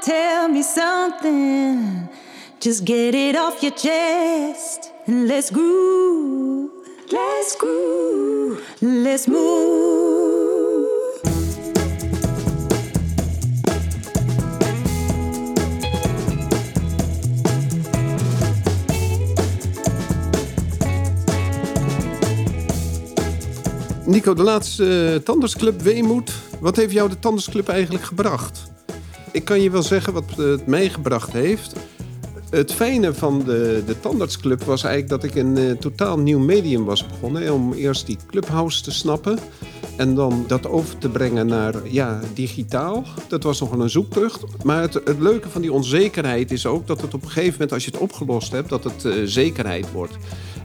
[0.00, 2.08] and tell me something.
[2.58, 6.70] Just get it off your chest and let's groove.
[7.10, 8.60] Let's groove.
[8.80, 9.98] Let's move.
[24.06, 26.32] Nico, de laatste uh, Tandersclub Weemoed.
[26.60, 28.70] Wat heeft jou de Tandersclub eigenlijk gebracht?
[29.32, 31.72] Ik kan je wel zeggen wat het mij gebracht heeft.
[32.50, 36.84] Het fijne van de, de Tandartsclub was eigenlijk dat ik een uh, totaal nieuw medium
[36.84, 37.54] was begonnen.
[37.54, 39.38] Om eerst die clubhouse te snappen.
[39.96, 43.04] En dan dat over te brengen naar ja, digitaal.
[43.28, 44.44] Dat was nog een zoektocht.
[44.64, 47.72] Maar het, het, leuke van die onzekerheid is ook dat het op een gegeven moment,
[47.72, 50.16] als je het opgelost hebt, dat het uh, zekerheid wordt.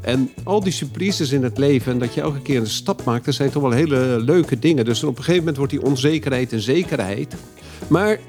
[0.02, 3.26] En al die surprises in het leven en dat je elke keer een stap maakt,
[3.26, 4.86] dat zijn toch wel hele leuke dingen.
[4.86, 7.36] Dus op een gegeven moment wordt die onzekerheid een zekerheid.
[7.88, 8.20] Maar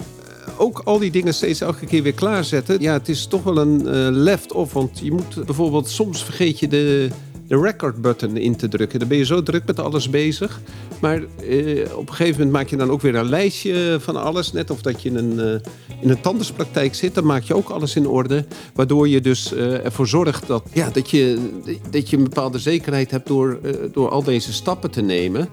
[0.58, 2.80] ook al die dingen steeds elke keer weer klaarzetten.
[2.80, 4.72] Ja, het is toch wel een uh, left-off.
[4.72, 7.08] Want je moet bijvoorbeeld, soms vergeet je de,
[7.46, 8.98] de record button in te drukken.
[8.98, 10.60] Dan ben je zo druk met alles bezig.
[11.00, 14.52] Maar uh, op een gegeven moment maak je dan ook weer een lijstje van alles.
[14.52, 15.52] Net of dat je in een, uh,
[16.00, 17.14] in een tandartspraktijk zit.
[17.14, 18.44] Dan maak je ook alles in orde.
[18.74, 21.50] Waardoor je dus ervoor zorgt dat, ja, dat, je,
[21.90, 23.60] dat je een bepaalde zekerheid hebt door,
[23.92, 25.48] door al deze stappen te nemen.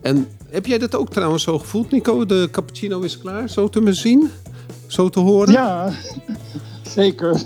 [0.00, 2.26] En heb jij dat ook trouwens zo gevoeld, Nico?
[2.26, 4.30] De cappuccino is klaar, zo te me zien?
[4.86, 5.52] Zo te horen?
[5.52, 5.92] Ja,
[6.96, 7.42] zeker.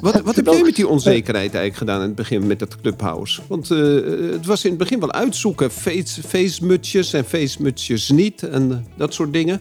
[0.00, 3.40] Wat, wat heb jij met die onzekerheid eigenlijk gedaan in het begin met dat clubhouse?
[3.48, 5.70] Want uh, het was in het begin wel uitzoeken.
[5.70, 6.66] Face, face
[7.12, 7.62] en face
[8.12, 9.60] niet en dat soort dingen.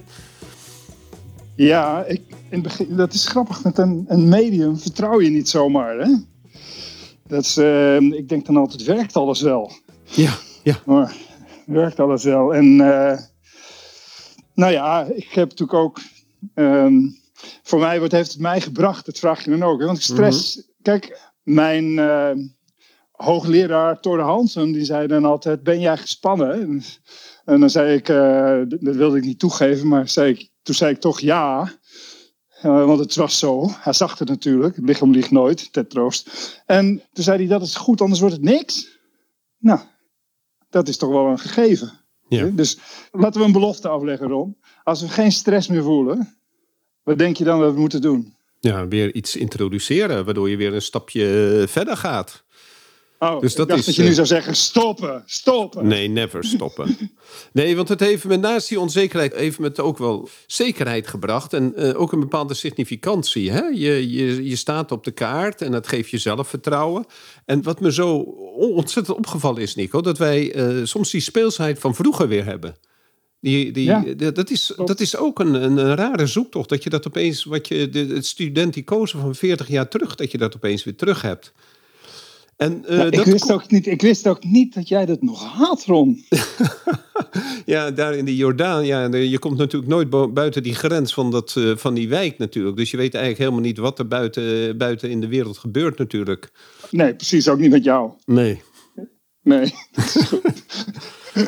[1.55, 3.63] Ja, ik, in begin, dat is grappig.
[3.63, 5.97] Met een, een medium vertrouw je niet zomaar.
[5.97, 6.13] Hè?
[7.27, 9.71] Dat is, uh, ik denk dan altijd, werkt alles wel?
[10.03, 10.79] Ja, ja.
[10.85, 11.15] Maar
[11.65, 12.55] werkt alles wel.
[12.55, 13.17] En uh,
[14.53, 15.99] nou ja, ik heb natuurlijk ook.
[16.55, 17.23] Um,
[17.63, 19.05] voor mij, wat heeft het mij gebracht?
[19.05, 19.79] Dat vraag je dan ook.
[19.79, 19.85] Hè?
[19.85, 20.55] Want stress.
[20.55, 20.73] Mm-hmm.
[20.81, 22.31] Kijk, mijn uh,
[23.11, 26.53] hoogleraar Tore Hansen, die zei dan altijd: Ben jij gespannen?
[26.53, 26.83] En,
[27.45, 30.91] en dan zei ik: uh, Dat wilde ik niet toegeven, maar zei ik, toen zei
[30.91, 31.71] ik toch ja.
[32.63, 33.69] Uh, want het was zo.
[33.71, 34.75] Hij zag het natuurlijk.
[34.75, 36.29] Het lichaam liegt nooit, ter troost.
[36.65, 38.99] En toen zei hij: Dat is goed, anders wordt het niks.
[39.57, 39.79] Nou,
[40.75, 41.91] dat is toch wel een gegeven.
[42.27, 42.49] Ja.
[42.53, 42.77] Dus
[43.11, 44.57] laten we een belofte afleggen, Ron.
[44.83, 46.37] Als we geen stress meer voelen,
[47.03, 48.33] wat denk je dan dat we moeten doen?
[48.59, 52.44] Ja, weer iets introduceren, waardoor je weer een stapje verder gaat.
[53.19, 55.87] Oh, dus dat ik dacht is, dat je nu zou zeggen stoppen, stoppen.
[55.87, 56.97] Nee, never stoppen.
[57.53, 61.53] nee, want het heeft met naast die onzekerheid even met ook wel zekerheid gebracht.
[61.53, 63.51] En uh, ook een bepaalde significantie.
[63.51, 63.61] Hè?
[63.61, 67.05] Je, je, je staat op de kaart en dat geeft je zelfvertrouwen.
[67.45, 68.17] En wat me zo
[68.57, 72.75] ontzettend opgevallen is, Nico, dat wij uh, soms die speelsheid van vroeger weer hebben.
[73.39, 76.69] Die, die, ja, dat, is, dat is ook een, een, een, rare zoektocht.
[76.69, 80.37] Dat je dat opeens, wat je, de, het studenticozen van 40 jaar terug, dat je
[80.37, 81.53] dat opeens weer terug hebt.
[82.57, 85.21] En, uh, nou, ik, dat wist ook niet, ik wist ook niet dat jij dat
[85.21, 86.25] nog had, Ron.
[87.65, 88.85] ja, daar in de Jordaan.
[88.85, 92.77] Ja, je komt natuurlijk nooit buiten die grens van, dat, uh, van die wijk natuurlijk.
[92.77, 96.51] Dus je weet eigenlijk helemaal niet wat er buiten, buiten in de wereld gebeurt natuurlijk.
[96.91, 97.47] Nee, precies.
[97.47, 98.11] Ook niet met jou.
[98.25, 98.61] Nee.
[99.45, 99.59] Nee,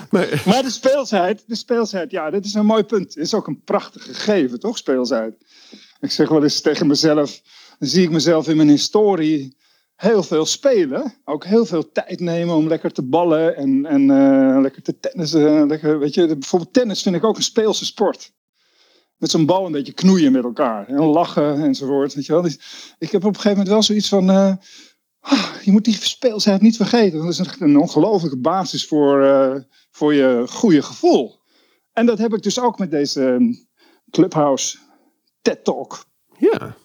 [0.10, 3.14] maar, maar, de speelsheid, de speelsheid, ja, dit is een mooi punt.
[3.14, 5.36] Het is ook een prachtig gegeven, toch, speelsheid?
[6.00, 7.42] Ik zeg wel eens tegen mezelf,
[7.80, 9.58] dan zie ik mezelf in mijn historie
[9.98, 11.14] heel veel spelen.
[11.26, 15.68] Ook heel veel tijd nemen om lekker te ballen en, en uh, lekker te tennissen.
[15.68, 18.34] Lekker, weet je, bijvoorbeeld tennis vind ik ook een speelse sport.
[19.18, 20.88] Met zo'n bal een beetje knoeien met elkaar.
[20.88, 22.14] En lachen enzovoort.
[22.14, 22.42] Weet je wel.
[22.42, 22.60] Dus
[22.98, 24.30] ik heb op een gegeven moment wel zoiets van...
[24.30, 24.56] Uh,
[25.64, 27.20] je moet die speelsheid niet vergeten.
[27.20, 29.56] Dat is een, een ongelofelijke basis voor, uh,
[29.92, 31.40] voor je goede gevoel.
[31.94, 33.40] En dat heb ik dus ook met deze
[34.10, 34.78] Clubhouse
[35.42, 36.06] TED Talk.
[36.38, 36.76] Ja.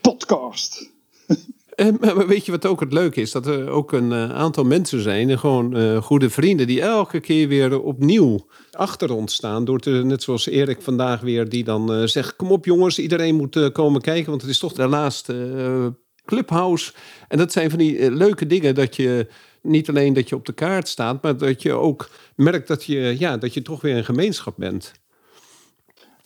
[0.00, 0.90] Podcast.
[1.76, 3.32] En, maar weet je wat ook het leuke is?
[3.32, 7.48] Dat er ook een uh, aantal mensen zijn, gewoon uh, goede vrienden, die elke keer
[7.48, 9.64] weer opnieuw achter ons staan.
[9.64, 13.72] Door te, net zoals Erik vandaag weer, die dan zegt: Kom op jongens, iedereen moet
[13.72, 15.94] komen kijken, want het is toch de laatste
[16.24, 16.92] clubhouse.
[17.28, 19.26] En dat zijn van die leuke dingen dat je
[19.62, 23.16] niet alleen dat je op de kaart staat, maar dat je ook merkt dat je,
[23.18, 24.92] ja, dat je toch weer een gemeenschap bent.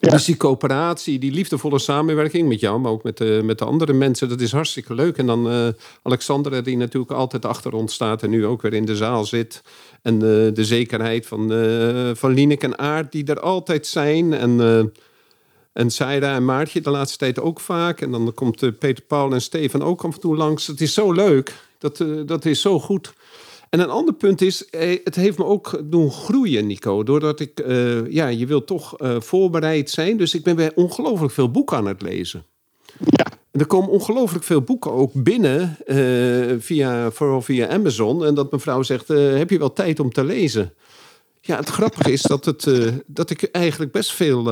[0.00, 3.92] Dus die coöperatie, die liefdevolle samenwerking met jou, maar ook met de, met de andere
[3.92, 5.18] mensen, dat is hartstikke leuk.
[5.18, 5.68] En dan uh,
[6.02, 9.62] Alexandra, die natuurlijk altijd achter ons staat en nu ook weer in de zaal zit.
[10.02, 14.32] En uh, de zekerheid van, uh, van Linek en Aard, die er altijd zijn.
[14.32, 14.92] En,
[15.72, 18.00] en Saida en Maartje de laatste tijd ook vaak.
[18.00, 20.66] En dan komt Peter Paul en Stefan ook af en toe langs.
[20.66, 21.54] Het is zo leuk.
[21.78, 23.12] Dat, dat is zo goed.
[23.70, 27.02] En een ander punt is, eh, het heeft me ook doen groeien, Nico.
[27.02, 30.16] Doordat ik, eh, ja, je wil toch eh, voorbereid zijn.
[30.16, 32.44] Dus ik ben weer ongelooflijk veel boeken aan het lezen.
[33.04, 33.26] Ja.
[33.50, 35.76] En er komen ongelooflijk veel boeken ook binnen,
[36.60, 38.24] via, vooral via Amazon.
[38.24, 40.74] En dat mevrouw zegt, heb je wel tijd om te lezen?
[41.40, 42.66] Ja, het grappige is dat, het,
[43.06, 44.44] dat ik eigenlijk best veel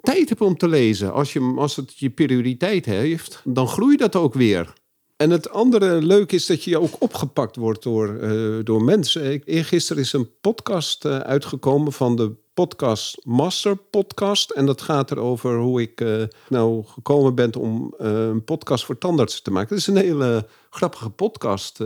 [0.00, 1.12] tijd heb om te lezen.
[1.12, 4.72] Als, je, als het je prioriteit heeft, dan groeit dat ook weer.
[5.16, 9.42] En het andere leuk is dat je ook opgepakt wordt door, eh, door mensen.
[9.44, 14.50] Eergisteren is een podcast eh, uitgekomen van de podcast Master Podcast.
[14.50, 19.42] En dat gaat erover hoe ik eh, nou gekomen ben om een podcast voor tandartsen
[19.42, 19.68] te maken.
[19.68, 21.80] Het is een hele grappige podcast.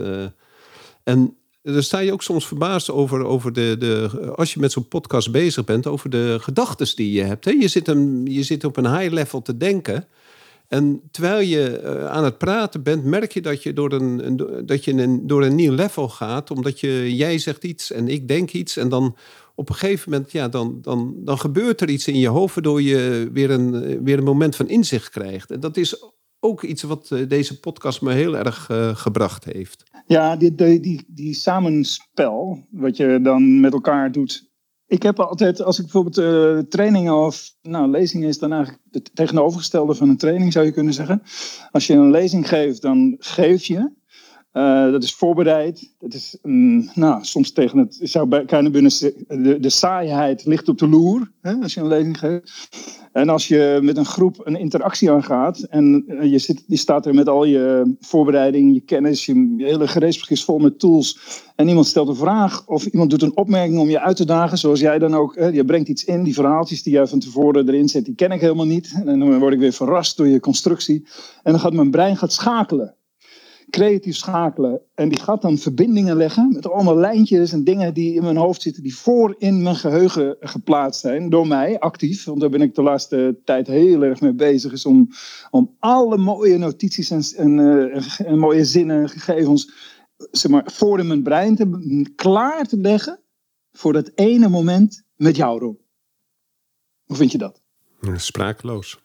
[1.03, 4.87] en daar sta je ook soms verbaasd over, over de, de, als je met zo'n
[4.87, 7.45] podcast bezig bent, over de gedachten die je hebt.
[7.45, 7.51] Hè?
[7.51, 10.07] Je, zit een, je zit op een high level te denken.
[10.69, 14.83] En terwijl je eh, aan het praten bent, merk je dat je, door een, dat
[14.85, 16.51] je een, door een nieuw level gaat.
[16.51, 18.77] Omdat je, jij zegt iets en ik denk iets.
[18.77, 19.15] En dan
[19.55, 22.53] op een gegeven moment, ja, dan, dan, dan gebeurt er iets in je hoofd...
[22.53, 25.51] waardoor je weer een, weer een moment van inzicht krijgt.
[25.51, 26.03] En dat is
[26.39, 29.83] ook iets wat eh, deze podcast me heel erg eh, gebracht heeft.
[30.05, 34.48] Ja, die, die, die samenspel, wat je dan met elkaar doet.
[34.89, 39.11] Ik heb altijd, als ik bijvoorbeeld eh, trainingen of nou, lezingen is dan eigenlijk het
[39.13, 41.21] tegenovergestelde van een training, zou je kunnen zeggen.
[41.71, 43.91] Als je een lezing geeft, dan geef je.
[44.59, 45.93] Eh, dat is voorbereid.
[45.99, 50.87] Dat is, mm, nou, soms tegen het, zou bij- de, de saaiheid ligt op de
[50.87, 52.69] loer, hè, als je een lezing geeft.
[53.11, 57.13] En als je met een groep een interactie aangaat en eh, je, zit, staat er
[57.13, 61.19] met al je voorbereiding, je kennis, je, je hele gereedschap is vol met tools.
[61.55, 64.57] En iemand stelt een vraag of iemand doet een opmerking om je uit te dagen,
[64.57, 65.35] zoals jij dan ook.
[65.35, 68.31] Hè, je brengt iets in, die verhaaltjes die jij van tevoren erin zet, die ken
[68.31, 69.01] ik helemaal niet.
[69.05, 71.07] En dan word ik weer verrast door je constructie.
[71.43, 72.97] En dan gaat mijn brein gaat schakelen
[73.69, 74.81] creatief schakelen.
[74.95, 78.61] En die gaat dan verbindingen leggen met allemaal lijntjes en dingen die in mijn hoofd
[78.61, 82.23] zitten, die voor in mijn geheugen geplaatst zijn, door mij actief.
[82.23, 85.09] Want daar ben ik de laatste tijd heel erg mee bezig, is om,
[85.49, 89.71] om alle mooie notities en, en, eh, en mooie zinnen, gegevens,
[90.31, 93.19] zeg maar, voor in mijn brein te, klaar te leggen
[93.71, 95.77] voor dat ene moment met jou, Rob.
[97.05, 97.61] Hoe vind je dat?
[98.15, 98.99] Sprakeloos.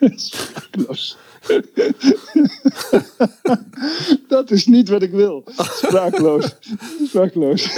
[0.14, 1.16] Sprakeloos.
[4.28, 5.44] dat is niet wat ik wil.
[5.56, 6.56] Sprakeloos.
[7.04, 7.62] Sprakeloos.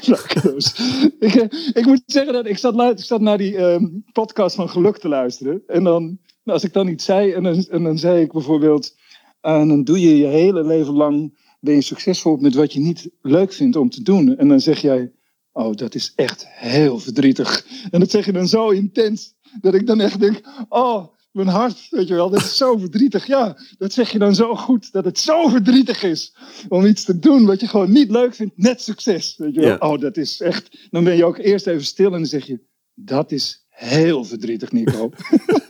[0.00, 0.74] Sprakeloos.
[1.18, 5.08] Ik, eh, ik moet zeggen dat ik zat, naar die ehm, podcast van Geluk te
[5.08, 5.62] luisteren.
[5.66, 8.94] En dan, als ik dan iets zei, en dan, dan zei ik bijvoorbeeld...
[9.40, 13.10] En dan doe je je hele leven lang, ben je succesvol met wat je niet
[13.20, 14.36] leuk vindt om te doen.
[14.36, 15.12] En dan zeg jij,
[15.52, 17.66] oh, dat is echt heel verdrietig.
[17.90, 21.86] En dat zeg je dan zo intens, dat ik dan echt denk, oh, mijn hart,
[21.90, 23.26] weet je wel, dat is zo verdrietig.
[23.26, 26.34] Ja, dat zeg je dan zo goed, dat het zo verdrietig is
[26.68, 29.34] om iets te doen wat je gewoon niet leuk vindt, net succes.
[29.36, 29.68] Weet je wel?
[29.68, 29.76] Ja.
[29.78, 32.60] Oh, dat is echt, dan ben je ook eerst even stil en dan zeg je,
[32.94, 35.10] dat is heel verdrietig, Nico.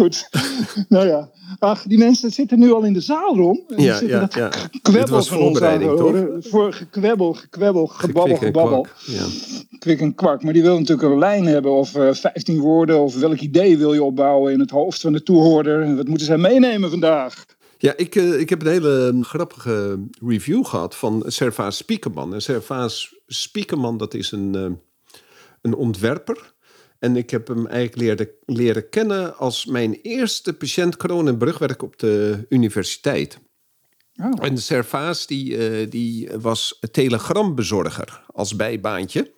[0.00, 0.28] Goed.
[0.88, 1.30] Nou ja.
[1.58, 3.36] Ach, die mensen zitten nu al in de zaal.
[3.68, 4.50] En die Ja, ja, dat ja.
[4.82, 6.42] Dit van ons aan horen.
[6.42, 8.86] Voor gekwebbel, gekwebbel, gebabbel, gebabbel.
[9.06, 9.24] Ja.
[9.78, 10.42] Kwik en kwak.
[10.42, 13.00] Maar die wil natuurlijk een lijn hebben of eh 15 woorden.
[13.00, 15.96] Of welk idee wil je opbouwen in het hoofd van de toehoorder.
[15.96, 17.44] Wat moeten zij meenemen vandaag?
[17.78, 22.34] Ja, ik, eh, ik heb een hele grappige review gehad van Servaas Spiekerman.
[22.34, 24.70] En Servaas Spiekerman, dat is een, eh,
[25.62, 26.49] een ontwerper.
[27.00, 31.82] En ik heb hem eigenlijk leren, leren kennen als mijn eerste patiënt corona- en brugwerk
[31.82, 33.38] op de universiteit.
[34.22, 34.44] Oh.
[34.46, 39.32] En Servaas die, eh, die was telegrambezorger als bijbaantje.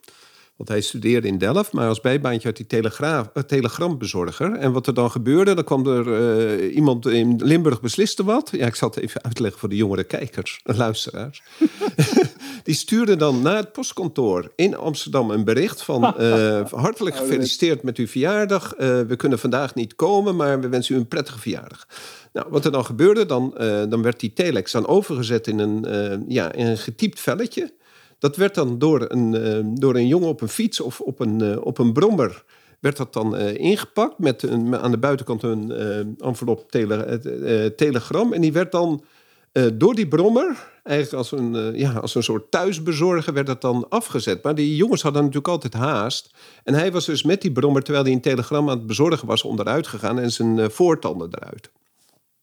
[0.57, 4.53] Want hij studeerde in Delft, maar als bijbaantje had hij telegraaf, eh, telegrambezorger.
[4.53, 8.51] En wat er dan gebeurde, dan kwam er eh, iemand in Limburg besliste wat.
[8.53, 11.43] Ja, ik zal het even uitleggen voor de jongere kijkers luisteraars.
[12.63, 16.05] Die stuurde dan naar het postkantoor in Amsterdam een bericht van...
[16.17, 18.75] eh, hartelijk gefeliciteerd met uw verjaardag.
[18.75, 21.87] Eh, we kunnen vandaag niet komen, maar we wensen u een prettige verjaardag.
[22.33, 25.85] Nou, wat er dan gebeurde, dan, eh, dan werd die telex dan overgezet in een,
[26.29, 27.73] ja, in een getypt velletje.
[28.19, 31.79] Dat werd dan door een, door een jongen op een fiets of op een, op
[31.79, 32.45] een brommer...
[32.81, 35.73] werd dat dan ingepakt met een, aan de buitenkant een
[36.19, 38.33] envelop tele, telegram.
[38.33, 39.05] En die werd dan
[39.53, 43.61] eh, door die brommer, eigenlijk als een, eh, ja, als een soort thuisbezorger, werd dat
[43.61, 44.43] dan afgezet.
[44.43, 46.31] Maar die jongens hadden natuurlijk altijd haast.
[46.65, 49.43] En hij was dus met die brommer, terwijl hij een telegram aan het bezorgen was,
[49.43, 51.71] onderuit gegaan en zijn eh, voortanden eruit.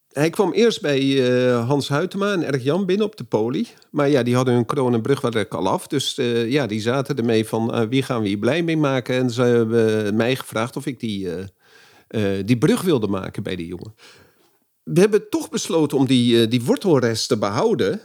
[0.10, 1.22] Hij kwam eerst bij
[1.54, 3.68] Hans Huytema en Erk Jan binnen op de poli.
[3.92, 5.88] Maar ja, die hadden hun coronabruggwerk al af.
[5.88, 6.16] Dus
[6.48, 9.16] ja, die zaten ermee van wie gaan we hier blij mee maken.
[9.16, 11.28] En ze hebben mij gevraagd of ik die,
[12.46, 13.94] die brug wilde maken bij die jongen.
[14.94, 18.02] We hebben toch besloten om die, die wortelrest te behouden.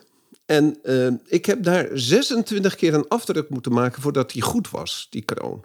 [0.46, 0.78] En
[1.26, 5.64] ik heb daar 26 keer een afdruk moeten maken voordat die goed was, die kroon.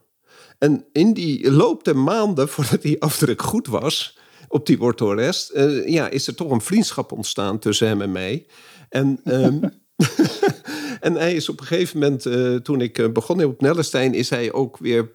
[0.58, 5.88] En in die loop der maanden voordat die afdruk goed was, op die wortelrest, uh,
[5.88, 8.46] ja, is er toch een vriendschap ontstaan tussen hem en mij.
[8.90, 9.62] En, um,
[11.00, 12.22] en hij is op een gegeven moment,
[12.64, 15.06] toen ik eh, begon op Nellestein, is hij ook weer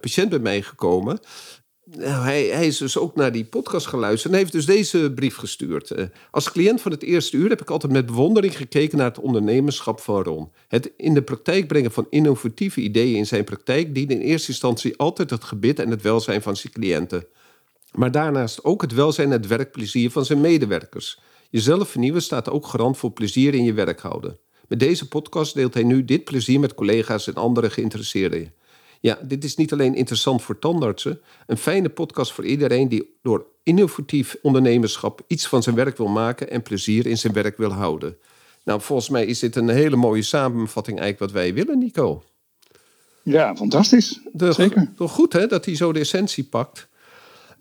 [0.00, 1.18] patiënt bij mij gekomen.
[1.96, 5.36] Nou, hij, hij, is dus ook naar die podcast geluisterd en heeft dus deze brief
[5.36, 5.90] gestuurd.
[5.90, 9.18] Uh, als cliënt van het eerste uur heb ik altijd met bewondering gekeken naar het
[9.18, 10.50] ondernemerschap van Ron.
[10.68, 14.96] Het in de praktijk brengen van innovatieve ideeën in zijn praktijk dient in eerste instantie
[14.96, 17.26] altijd het gebit en het welzijn van zijn cliënten.
[17.94, 21.20] Maar daarnaast ook het welzijn en het werkplezier van zijn medewerkers.
[21.50, 24.38] Jezelf vernieuwen staat ook garant voor plezier in je werk houden.
[24.68, 28.52] Met deze podcast deelt hij nu dit plezier met collega's en andere geïnteresseerden.
[29.02, 33.46] Ja, dit is niet alleen interessant voor tandartsen, een fijne podcast voor iedereen die door
[33.62, 38.16] innovatief ondernemerschap iets van zijn werk wil maken en plezier in zijn werk wil houden.
[38.64, 42.22] Nou, volgens mij is dit een hele mooie samenvatting eigenlijk wat wij willen, Nico.
[43.22, 44.20] Ja, fantastisch.
[44.34, 44.92] Zeker.
[44.96, 46.88] Toch goed hè, dat hij zo de essentie pakt.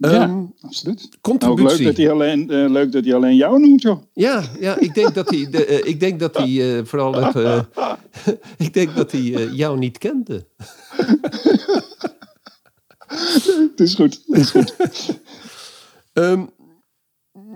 [0.10, 1.10] Ja, um, absoluut.
[1.22, 1.65] Contributie.
[1.65, 4.01] Ook leuk dat, hij alleen, uh, leuk dat hij alleen jou noemt, joh.
[4.13, 7.65] Ja, ja ik denk dat hij, de, uh, ik denk dat hij uh, vooral het,
[8.65, 10.46] ik denk dat hij jou niet kende.
[13.72, 14.75] het is goed, het is goed.
[16.13, 16.50] um,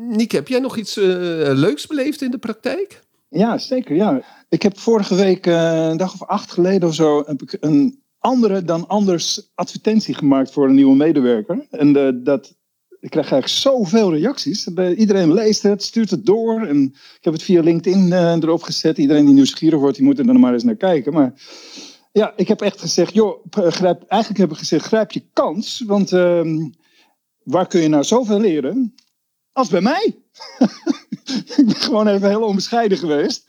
[0.09, 3.03] Nick, heb jij nog iets leuks beleefd in de praktijk?
[3.29, 4.21] Ja, zeker, ja.
[4.49, 8.63] Ik heb vorige week, een dag of acht geleden of zo, heb ik een andere
[8.63, 11.67] dan anders advertentie gemaakt voor een nieuwe medewerker.
[11.69, 12.55] En uh, dat,
[12.99, 14.67] ik krijg eigenlijk zoveel reacties.
[14.97, 16.65] Iedereen leest het, stuurt het door.
[16.65, 16.83] En
[17.17, 18.97] ik heb het via LinkedIn uh, erop gezet.
[18.97, 21.13] Iedereen die nieuwsgierig wordt, die moet er dan maar eens naar kijken.
[21.13, 21.33] Maar
[22.11, 25.83] ja, ik heb echt gezegd, joh, grijp, eigenlijk heb ik gezegd, grijp je kans.
[25.87, 26.41] Want uh,
[27.43, 28.95] waar kun je nou zoveel leren?
[29.51, 30.15] Als bij mij.
[31.57, 33.45] ik ben gewoon even heel onbescheiden geweest.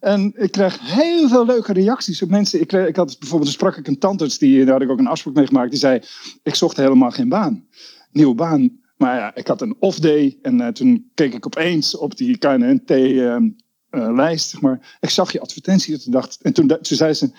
[0.00, 2.60] En ik krijg heel veel leuke reacties op mensen.
[2.60, 5.06] Ik, kreeg, ik had bijvoorbeeld, sprak ik een tandarts, die, daar had ik ook een
[5.06, 5.70] afspraak mee gemaakt.
[5.70, 6.00] Die zei,
[6.42, 7.64] ik zocht helemaal geen baan.
[8.12, 8.80] Nieuwe baan.
[8.96, 10.38] Maar ja, ik had een off-day.
[10.42, 14.44] En uh, toen keek ik opeens op die KNNT-lijst.
[14.44, 14.96] Uh, zeg maar.
[15.00, 16.02] Ik zag je advertentie.
[16.04, 17.30] En, dacht, en toen, toen zei ze,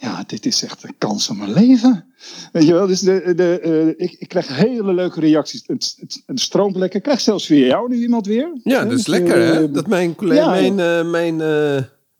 [0.00, 2.04] ja, dit is echt een kans om mijn leven.
[2.52, 5.62] Weet je wel, dus de, de, uh, ik, ik krijg hele leuke reacties.
[5.66, 6.98] Het, het, het, stroomt lekker.
[6.98, 8.50] Ik krijg zelfs via jou nu iemand weer.
[8.62, 9.62] Ja, dat is dus, lekker hè.
[9.62, 11.36] Uh, dat mijn, collega, ja, mijn, uh, mijn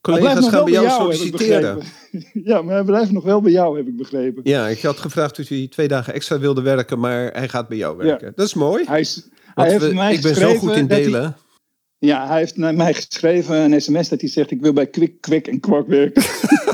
[0.00, 1.78] collega's gaan bij jou, jou solliciteren.
[2.32, 4.42] Ja, maar hij blijft nog wel bij jou, heb ik begrepen.
[4.44, 7.76] Ja, ik had gevraagd of hij twee dagen extra wilde werken, maar hij gaat bij
[7.76, 8.26] jou werken.
[8.26, 8.32] Ja.
[8.36, 8.84] Dat is mooi.
[8.86, 11.22] Hij, is, hij heeft we, mij ik ben zo goed in delen.
[11.22, 11.32] Hij,
[11.98, 15.20] ja, hij heeft naar mij geschreven een sms dat hij zegt: Ik wil bij Kwik,
[15.20, 16.22] Kwik en Kwak werken.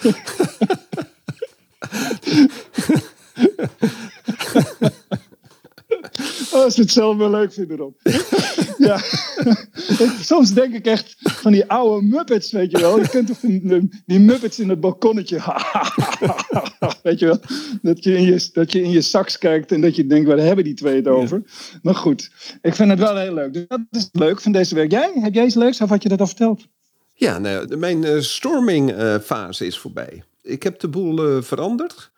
[6.52, 7.94] Oh, als ze het zelf wel leuk vinden dan.
[8.88, 9.00] ja.
[10.20, 12.98] Soms denk ik echt van die oude Muppets, weet je wel.
[12.98, 13.38] Je kunt toch
[14.06, 15.36] die Muppets in het balkonnetje.
[17.02, 17.40] weet je wel.
[17.82, 20.38] Dat je, in je, dat je in je sax kijkt en dat je denkt, waar
[20.38, 21.42] hebben die twee het over?
[21.82, 22.30] Maar goed,
[22.62, 23.52] ik vind het wel heel leuk.
[23.52, 24.90] Dus dat is leuk van deze week.
[24.90, 25.12] Jij?
[25.14, 26.66] Heb jij iets leuks of had je dat al verteld?
[27.20, 30.22] Ja, nou, mijn uh, stormingfase uh, is voorbij.
[30.42, 32.10] Ik heb de boel uh, veranderd.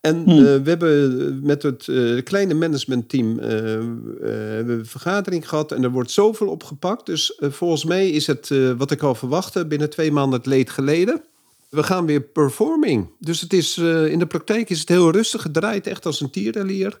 [0.00, 0.62] En hmm.
[0.62, 1.84] we hebben met het
[2.24, 5.72] kleine managementteam een vergadering gehad.
[5.72, 7.06] En er wordt zoveel opgepakt.
[7.06, 11.22] Dus volgens mij is het wat ik al verwachtte binnen twee maanden het leed geleden.
[11.68, 13.10] We gaan weer performing.
[13.18, 15.42] Dus het is, in de praktijk is het heel rustig.
[15.42, 16.98] Het draait echt als een tierenlier.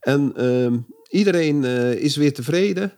[0.00, 1.64] En ehm, iedereen
[1.98, 2.92] is weer tevreden.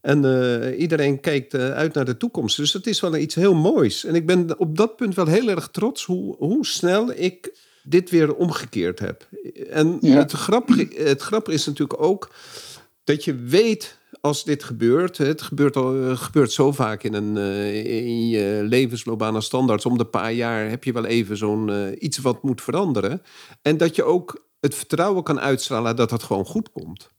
[0.00, 2.56] En uh, iedereen kijkt uh, uit naar de toekomst.
[2.56, 4.04] Dus dat is wel iets heel moois.
[4.04, 8.10] En ik ben op dat punt wel heel erg trots hoe, hoe snel ik dit
[8.10, 9.28] weer omgekeerd heb.
[9.70, 10.16] En ja.
[10.16, 12.30] het, grappige, het grappige is natuurlijk ook
[13.04, 15.18] dat je weet als dit gebeurt.
[15.18, 17.36] Het gebeurt, al, gebeurt zo vaak in, een,
[17.84, 19.86] in je levensloopbaan als standaard.
[19.86, 23.22] Om de paar jaar heb je wel even zo'n iets wat moet veranderen.
[23.62, 27.10] En dat je ook het vertrouwen kan uitstralen dat het gewoon goed komt.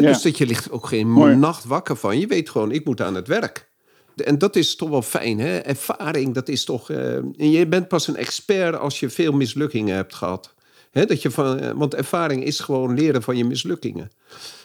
[0.00, 1.36] Dus dat je ligt ook geen Mooi.
[1.36, 2.18] nacht wakker van.
[2.18, 3.72] Je weet gewoon, ik moet aan het werk.
[4.16, 5.58] En dat is toch wel fijn, hè?
[5.58, 6.90] Ervaring, dat is toch...
[6.90, 10.54] Uh, en je bent pas een expert als je veel mislukkingen hebt gehad.
[10.90, 14.10] He, dat je van, eh, want ervaring is gewoon leren van je mislukkingen.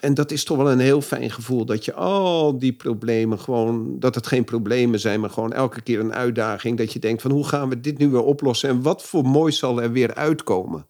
[0.00, 1.64] En dat is toch wel een heel fijn gevoel.
[1.64, 3.98] Dat je al die problemen gewoon...
[3.98, 6.78] Dat het geen problemen zijn, maar gewoon elke keer een uitdaging.
[6.78, 8.68] Dat je denkt van hoe gaan we dit nu weer oplossen?
[8.68, 10.86] En wat voor mooi zal er weer uitkomen?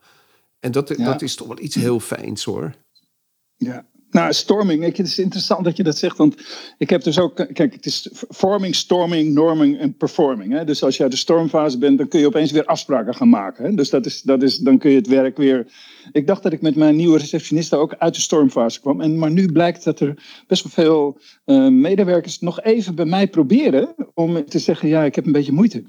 [0.58, 1.04] En dat, ja.
[1.04, 2.74] dat is toch wel iets heel fijns hoor.
[3.56, 6.34] Ja, Nou, storming, ik, het is interessant dat je dat zegt, want
[6.78, 10.52] ik heb dus ook, kijk, het is forming, storming, norming en performing.
[10.52, 10.64] Hè?
[10.64, 13.64] Dus als je uit de stormfase bent, dan kun je opeens weer afspraken gaan maken.
[13.64, 13.74] Hè?
[13.74, 15.66] Dus dat is, dat is, dan kun je het werk weer.
[16.12, 19.30] Ik dacht dat ik met mijn nieuwe receptioniste ook uit de stormfase kwam, en, maar
[19.30, 24.44] nu blijkt dat er best wel veel uh, medewerkers nog even bij mij proberen om
[24.44, 25.84] te zeggen, ja, ik heb een beetje moeite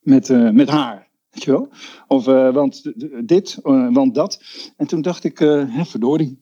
[0.00, 1.10] met, uh, met haar.
[1.30, 1.68] Weet je wel?
[2.06, 2.92] Of, uh, want
[3.24, 3.58] dit,
[3.92, 4.42] want dat.
[4.76, 6.41] En toen dacht ik, hè, verdorie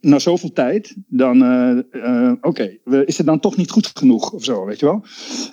[0.00, 4.44] na zoveel tijd, dan, uh, uh, oké, is het dan toch niet goed genoeg of
[4.44, 5.04] zo, weet je wel?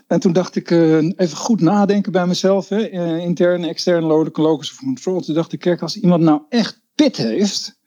[0.07, 2.89] En toen dacht ik, even goed nadenken bij mezelf, hè,
[3.19, 5.21] intern, extern, of control.
[5.21, 7.79] Toen dacht ik, als iemand nou echt pit heeft,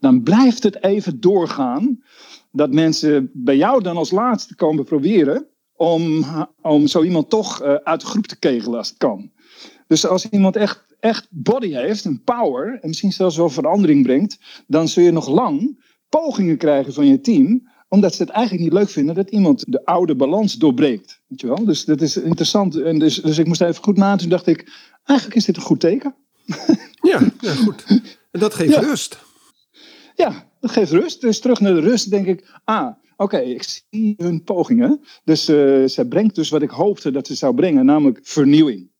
[0.00, 1.98] dan blijft het even doorgaan
[2.52, 6.24] dat mensen bij jou dan als laatste komen proberen om,
[6.62, 9.30] om zo iemand toch uit de groep te kegelen als het kan.
[9.86, 14.38] Dus als iemand echt echt body heeft, een power, en misschien zelfs wel verandering brengt,
[14.66, 18.72] dan zul je nog lang pogingen krijgen van je team, omdat ze het eigenlijk niet
[18.72, 21.20] leuk vinden dat iemand de oude balans doorbreekt.
[21.26, 21.64] Weet je wel?
[21.64, 22.76] Dus dat is interessant.
[22.76, 24.16] En dus, dus ik moest even goed na.
[24.16, 24.72] Toen dacht ik,
[25.04, 26.14] eigenlijk is dit een goed teken.
[27.00, 27.84] Ja, ja goed.
[28.30, 29.18] En dat geeft rust.
[30.14, 31.20] Ja, dat geeft rust.
[31.20, 35.00] Dus terug naar de rust denk ik, ah, oké, ik zie hun pogingen.
[35.24, 38.90] Dus uh, ze brengt dus wat ik hoopte dat ze zou brengen, namelijk vernieuwing.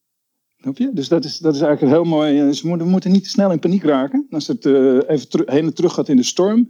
[0.72, 2.40] Dus dat is, dat is eigenlijk heel mooi.
[2.40, 4.26] Eh, ze moeten, niet te snel in paniek raken.
[4.30, 6.68] Als het uh, even heen en terug gaat in de storm.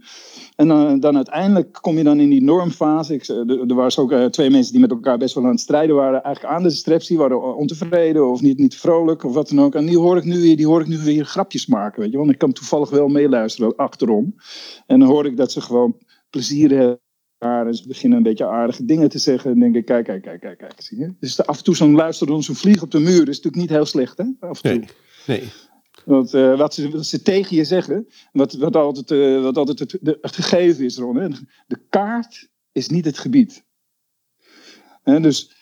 [0.55, 3.13] En dan, dan uiteindelijk kom je dan in die normfase.
[3.13, 5.95] Ik, er, er waren ook twee mensen die met elkaar best wel aan het strijden
[5.95, 6.23] waren.
[6.23, 7.05] Eigenlijk aan de.
[7.07, 9.75] Die waren ontevreden of niet, niet vrolijk of wat dan ook.
[9.75, 12.01] En die hoor ik nu weer, die hoor ik nu weer grapjes maken.
[12.01, 12.17] Weet je?
[12.17, 14.35] Want ik kan toevallig wel meeluisteren achterom.
[14.85, 15.97] En dan hoor ik dat ze gewoon
[16.29, 16.99] plezier hebben
[17.37, 19.51] en ze beginnen een beetje aardige dingen te zeggen.
[19.51, 20.81] En denk ik, kijk, kijk, kijk, kijk, kijk.
[20.81, 21.13] Zie je?
[21.19, 23.85] Dus af en toe zo'n luisteren, zo'n vlieg op de muur is natuurlijk niet heel
[23.85, 24.25] slecht, hè?
[24.39, 24.89] Af en toe.
[25.25, 25.49] Nee, nee.
[26.05, 29.79] Want uh, wat, ze, wat, ze, tegen je zeggen, wat, wat altijd, uh, wat altijd
[29.79, 31.15] het, de, het, gegeven is, Ron.
[31.15, 31.27] Hè?
[31.67, 33.65] De kaart is niet het gebied.
[35.03, 35.55] Dus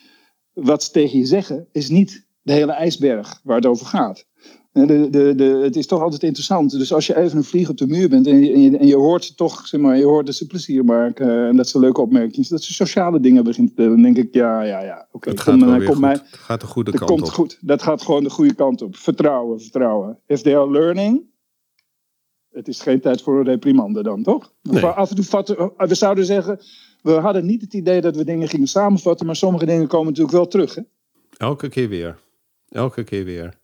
[0.53, 4.25] wat ze tegen je zeggen, is niet de hele ijsberg waar het over gaat.
[4.75, 6.71] De, de, de, het is toch altijd interessant.
[6.71, 8.87] Dus als je even een vlieg op de muur bent en je, en je, en
[8.87, 11.79] je hoort ze toch, zeg maar, je hoort dat ze plezier maken en dat ze
[11.79, 15.29] leuke opmerkingen, dat ze sociale dingen begint dan denk ik, ja, ja, ja, oké.
[15.29, 17.27] Okay, gaat, dan, komt mij, het gaat de goede kant komt op.
[17.27, 17.57] Goed.
[17.61, 18.95] Dat gaat gewoon de goede kant op.
[18.95, 20.19] Vertrouwen, vertrouwen.
[20.27, 21.21] If they are learning,
[22.51, 24.53] het is geen tijd voor een reprimande dan, toch?
[24.61, 24.85] Nee.
[24.85, 26.59] Af en toe vatten, we zouden zeggen,
[27.01, 30.35] we hadden niet het idee dat we dingen gingen samenvatten, maar sommige dingen komen natuurlijk
[30.35, 30.81] wel terug, hè?
[31.37, 32.19] Elke keer weer.
[32.69, 33.63] Elke keer weer.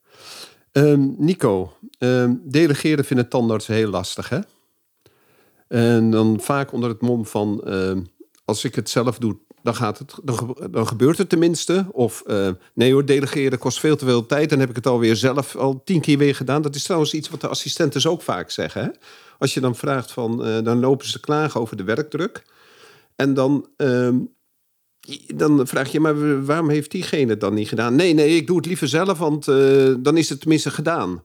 [0.71, 4.39] Um, Nico, um, delegeren vinden tandartsen heel lastig, hè?
[5.67, 7.61] En dan vaak onder het mom van...
[7.65, 8.09] Um,
[8.45, 10.15] als ik het zelf doe, dan, gaat het,
[10.71, 11.85] dan, gebeurt het tenminste.
[11.91, 12.23] Of
[12.73, 14.49] nee hoor, delegeren kost veel te veel tijd.
[14.49, 16.61] Dan heb ik het alweer zelf al tien keer weer gedaan.
[16.61, 18.83] Dat is trouwens iets wat de assistenten ook vaak zeggen.
[18.83, 18.89] Hè?
[19.37, 20.47] Als je dan vraagt van...
[20.47, 22.45] Uh, dan lopen ze klagen over de werkdruk.
[23.15, 23.67] En dan
[25.35, 27.95] dan vraag je, maar waarom heeft diegene het dan niet gedaan?
[27.95, 31.23] Nee, nee, ik doe het liever zelf, want uh, dan is het tenminste gedaan.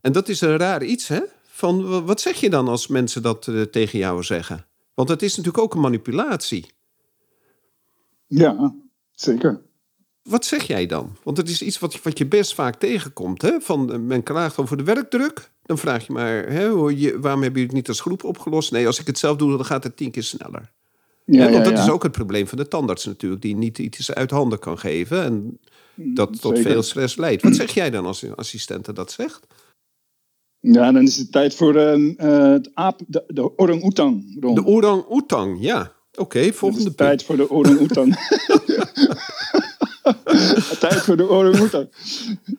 [0.00, 1.20] En dat is een raar iets, hè?
[1.42, 4.66] Van, wat zeg je dan als mensen dat uh, tegen jou zeggen?
[4.94, 6.66] Want het is natuurlijk ook een manipulatie.
[8.26, 8.74] Ja,
[9.12, 9.60] zeker.
[10.22, 11.16] Wat zeg jij dan?
[11.22, 13.42] Want het is iets wat, wat je best vaak tegenkomt.
[13.42, 13.60] Hè?
[13.60, 15.50] Van, uh, men klaagt over de werkdruk.
[15.62, 18.72] Dan vraag je maar, hè, waarom hebben jullie het niet als groep opgelost?
[18.72, 20.72] Nee, als ik het zelf doe, dan gaat het tien keer sneller.
[21.30, 24.12] Ja, ja, want dat is ook het probleem van de tandarts natuurlijk, die niet iets
[24.12, 25.58] uit handen kan geven en
[25.94, 26.70] dat tot Zeker.
[26.70, 27.42] veel stress leidt.
[27.42, 29.46] Wat zeg jij dan als een assistente dat zegt?
[30.60, 32.16] Ja, dan is het tijd voor uh,
[32.52, 34.40] het aap, de, de orang-oetang.
[34.54, 35.92] De orang-oetang, ja.
[36.10, 36.96] Oké, okay, volgende punt.
[36.96, 38.16] tijd voor de orang-oetang.
[40.80, 41.88] Tijd voor de orang-oetang.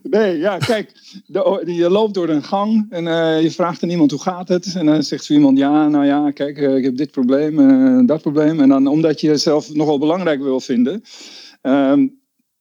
[0.04, 0.92] Nee, ja, kijk.
[1.26, 4.76] De, je loopt door een gang en uh, je vraagt aan iemand hoe gaat het.
[4.76, 8.08] En dan zegt zo iemand, ja, nou ja, kijk, uh, ik heb dit probleem, uh,
[8.08, 8.60] dat probleem.
[8.60, 11.04] En dan, omdat je jezelf nogal belangrijk wil vinden,
[11.62, 12.08] ehm,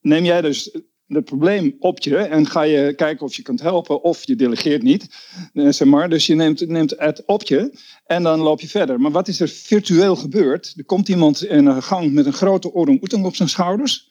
[0.01, 0.81] neem jij dus
[1.15, 4.83] het probleem op je en ga je kijken of je kunt helpen of je delegeert
[4.83, 5.07] niet.
[5.53, 6.09] Zeg maar.
[6.09, 9.01] Dus je neemt, neemt het op je en dan loop je verder.
[9.01, 10.73] Maar wat is er virtueel gebeurd?
[10.77, 14.09] Er komt iemand in een gang met een grote orang-oetang op zijn schouders.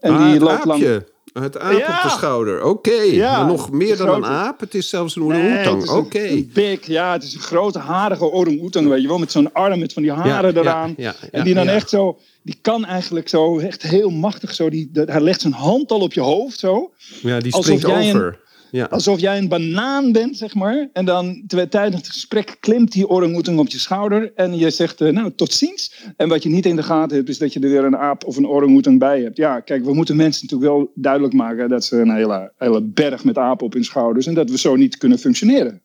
[0.00, 1.02] En ah, die loopt lang.
[1.32, 1.96] Het aap ja.
[1.96, 2.64] op de schouder.
[2.64, 2.90] Oké.
[2.90, 3.14] Okay.
[3.14, 4.60] Ja, nog meer dan een aap.
[4.60, 5.84] Het is zelfs een orang-oetang.
[5.84, 5.98] Nee, Oké.
[5.98, 6.48] Okay.
[6.52, 7.12] Big, ja.
[7.12, 9.18] Het is een grote harige orang-oetang, weet je wel.
[9.18, 10.96] Met zo'n arm met van die haren eraan.
[11.30, 12.18] en die dan echt zo...
[12.44, 14.70] Die kan eigenlijk zo echt heel machtig zo...
[14.70, 16.92] Die, hij legt zijn hand al op je hoofd zo.
[17.22, 18.42] Ja, die springt over.
[18.70, 18.84] Ja.
[18.84, 20.88] Alsof jij een banaan bent, zeg maar.
[20.92, 24.32] En dan tijdens het gesprek klimt die orang op je schouder.
[24.34, 25.94] En je zegt, uh, nou, tot ziens.
[26.16, 28.24] En wat je niet in de gaten hebt, is dat je er weer een aap
[28.24, 29.36] of een orang bij hebt.
[29.36, 33.24] Ja, kijk, we moeten mensen natuurlijk wel duidelijk maken dat ze een hele, hele berg
[33.24, 34.26] met apen op hun schouders.
[34.26, 35.82] En dat we zo niet kunnen functioneren.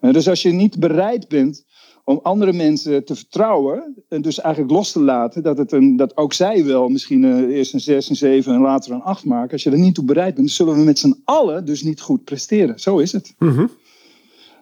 [0.00, 1.64] Uh, dus als je niet bereid bent
[2.04, 4.04] om andere mensen te vertrouwen.
[4.08, 7.56] En dus eigenlijk los te laten dat, het een, dat ook zij wel misschien uh,
[7.56, 9.52] eerst een 6, een 7 en later een 8 maken.
[9.52, 12.24] Als je er niet toe bereid bent, zullen we met z'n allen dus niet goed
[12.24, 12.80] presteren.
[12.80, 13.34] Zo is het.
[13.38, 13.66] Mhm.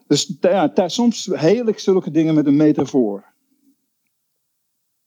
[0.07, 3.25] Dus ja, soms heel ik zulke dingen met een metafoor.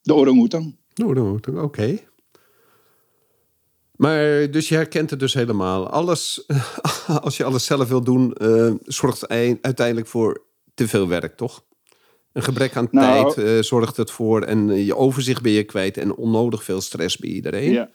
[0.01, 0.75] De orang-oetang.
[0.93, 1.99] De orang-oetang, oké.
[3.95, 5.89] Maar dus je herkent het dus helemaal.
[5.89, 6.45] Alles,
[7.21, 10.43] als je alles zelf wil doen, uh, zorgt uiteindelijk voor
[10.73, 11.63] te veel werk, toch?
[12.33, 15.97] Een gebrek aan nou, tijd uh, zorgt het voor en je overzicht ben je kwijt
[15.97, 17.71] en onnodig veel stress bij iedereen.
[17.71, 17.89] Ja.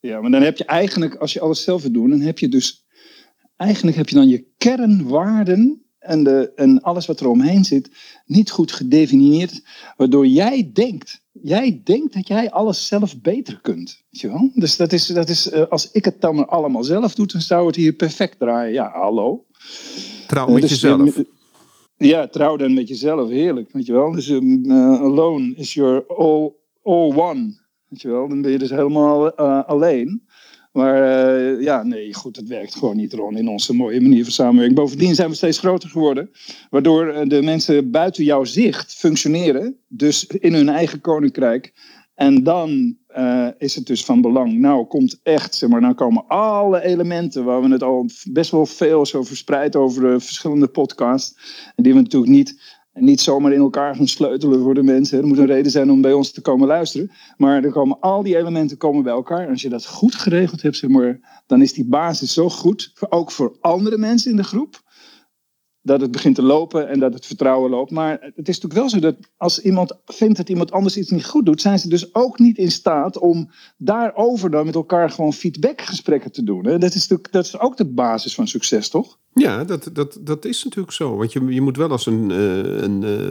[0.00, 2.48] ja, maar dan heb je eigenlijk, als je alles zelf wil doen, dan heb je
[2.48, 2.86] dus,
[3.56, 7.90] eigenlijk heb je dan je kernwaarden en, de, en alles wat er omheen zit
[8.26, 9.62] niet goed gedefinieerd,
[9.96, 14.02] waardoor jij denkt, jij denkt dat jij alles zelf beter kunt.
[14.10, 14.50] Weet je wel?
[14.54, 17.66] Dus dat is, dat is, uh, als ik het dan allemaal zelf doe, dan zou
[17.66, 18.72] het hier perfect draaien.
[18.72, 19.46] Ja, hallo.
[20.26, 21.22] Trouw met uh, dus, jezelf.
[22.02, 24.12] Ja, trouw dan met jezelf, heerlijk, weet je wel.
[24.12, 27.58] Dus um, alone is your all, all one,
[27.88, 28.28] weet je wel.
[28.28, 30.22] Dan ben je dus helemaal uh, alleen.
[30.72, 34.32] Maar uh, ja, nee, goed, het werkt gewoon niet, Ron, in onze mooie manier van
[34.32, 34.78] samenwerking.
[34.78, 36.30] Bovendien zijn we steeds groter geworden,
[36.70, 41.72] waardoor de mensen buiten jouw zicht functioneren, dus in hun eigen koninkrijk.
[42.14, 44.58] En dan uh, is het dus van belang.
[44.58, 48.66] Nou komt echt, zeg maar, nou komen alle elementen waar we het al best wel
[48.66, 51.36] veel zo verspreid over de verschillende podcasts.
[51.76, 55.18] En die we natuurlijk niet, niet zomaar in elkaar gaan sleutelen voor de mensen.
[55.18, 57.10] Er moet een reden zijn om bij ons te komen luisteren.
[57.36, 59.40] Maar er komen al die elementen komen bij elkaar.
[59.40, 62.92] En als je dat goed geregeld hebt, zeg maar, dan is die basis zo goed.
[63.08, 64.88] Ook voor andere mensen in de groep
[65.90, 67.90] dat het begint te lopen en dat het vertrouwen loopt.
[67.90, 71.26] Maar het is natuurlijk wel zo dat als iemand vindt dat iemand anders iets niet
[71.26, 75.32] goed doet, zijn ze dus ook niet in staat om daarover dan met elkaar gewoon
[75.32, 76.62] feedbackgesprekken te doen.
[76.62, 79.18] Dat, is natuurlijk, dat is ook de basis van succes, toch?
[79.34, 81.16] Ja, dat, dat, dat is natuurlijk zo.
[81.16, 83.30] Want je, je moet wel als een, uh, een, uh,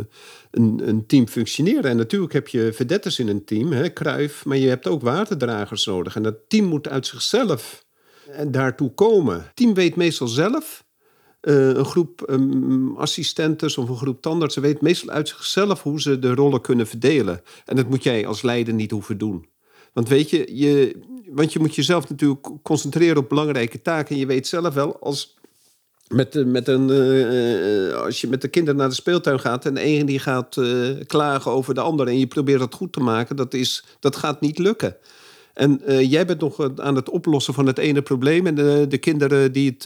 [0.51, 1.91] een, een, team functioneren.
[1.91, 5.85] En natuurlijk heb je verdetters in een team, hè, Kruif, maar je hebt ook waterdragers
[5.85, 6.15] nodig.
[6.15, 7.85] En dat team moet uit zichzelf
[8.31, 9.35] eh, daartoe komen.
[9.35, 10.87] Het team weet meestal zelf
[11.41, 16.19] uh, een groep um, assistentes of een groep tandartsen weet meestal uit zichzelf hoe ze
[16.19, 17.41] de rollen kunnen verdelen.
[17.65, 19.47] En dat moet jij als leider niet hoeven doen.
[19.93, 20.99] Want weet je, je,
[21.29, 24.13] want je moet jezelf natuurlijk concentreren op belangrijke taken.
[24.15, 25.37] En je weet zelf wel, als,
[26.07, 30.03] met, met een, uh, als je met de kinderen naar de speeltuin gaat en de
[30.05, 30.57] die gaat
[31.07, 34.41] klagen over de ander en je probeert dat goed te maken, dat, is, dat gaat
[34.41, 34.95] niet lukken.
[35.53, 38.55] En jij bent nog aan het oplossen van het ene probleem en
[38.89, 39.85] de kinderen die het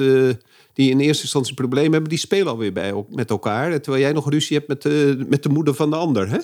[0.74, 3.82] die in eerste instantie een probleem hebben, die spelen alweer bij, met elkaar.
[3.82, 6.30] Terwijl jij nog ruzie hebt met de, met de moeder van de ander.
[6.30, 6.40] Hè?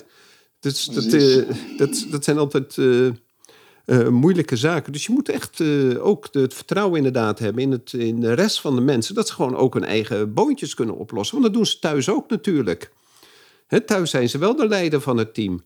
[0.60, 3.10] Dus dat, uh, dat, dat zijn altijd uh,
[3.86, 4.92] uh, moeilijke zaken.
[4.92, 5.62] Dus je moet echt
[5.98, 9.14] ook het vertrouwen inderdaad hebben in, het, in de rest van de mensen.
[9.14, 11.40] Dat ze gewoon ook hun eigen boontjes kunnen oplossen.
[11.40, 12.90] Want dat doen ze thuis ook natuurlijk.
[13.66, 15.62] Hè, thuis zijn ze wel de leider van het team.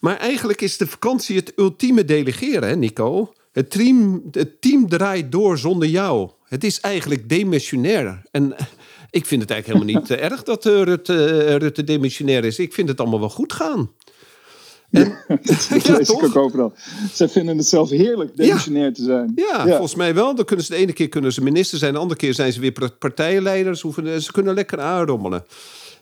[0.00, 3.32] Maar eigenlijk is de vakantie het ultieme delegeren, hè, Nico?
[3.52, 6.30] Het team, het team draait door zonder jou.
[6.50, 8.22] Het is eigenlijk demissionair.
[8.30, 8.54] En
[9.10, 12.58] ik vind het eigenlijk helemaal niet erg dat uh, Rutte, Rutte demissionair is.
[12.58, 13.90] Ik vind het allemaal wel goed gaan.
[14.90, 16.72] En, dat ja, lees ik ook overal.
[17.12, 19.32] Zij vinden het zelf heerlijk demissionair te zijn.
[19.34, 20.34] Ja, volgens mij wel.
[20.34, 22.60] Dan kunnen ze de ene keer kunnen ze minister zijn, de andere keer zijn ze
[22.60, 23.80] weer partijleiders.
[23.80, 25.44] Ze, ze kunnen lekker aanrommelen.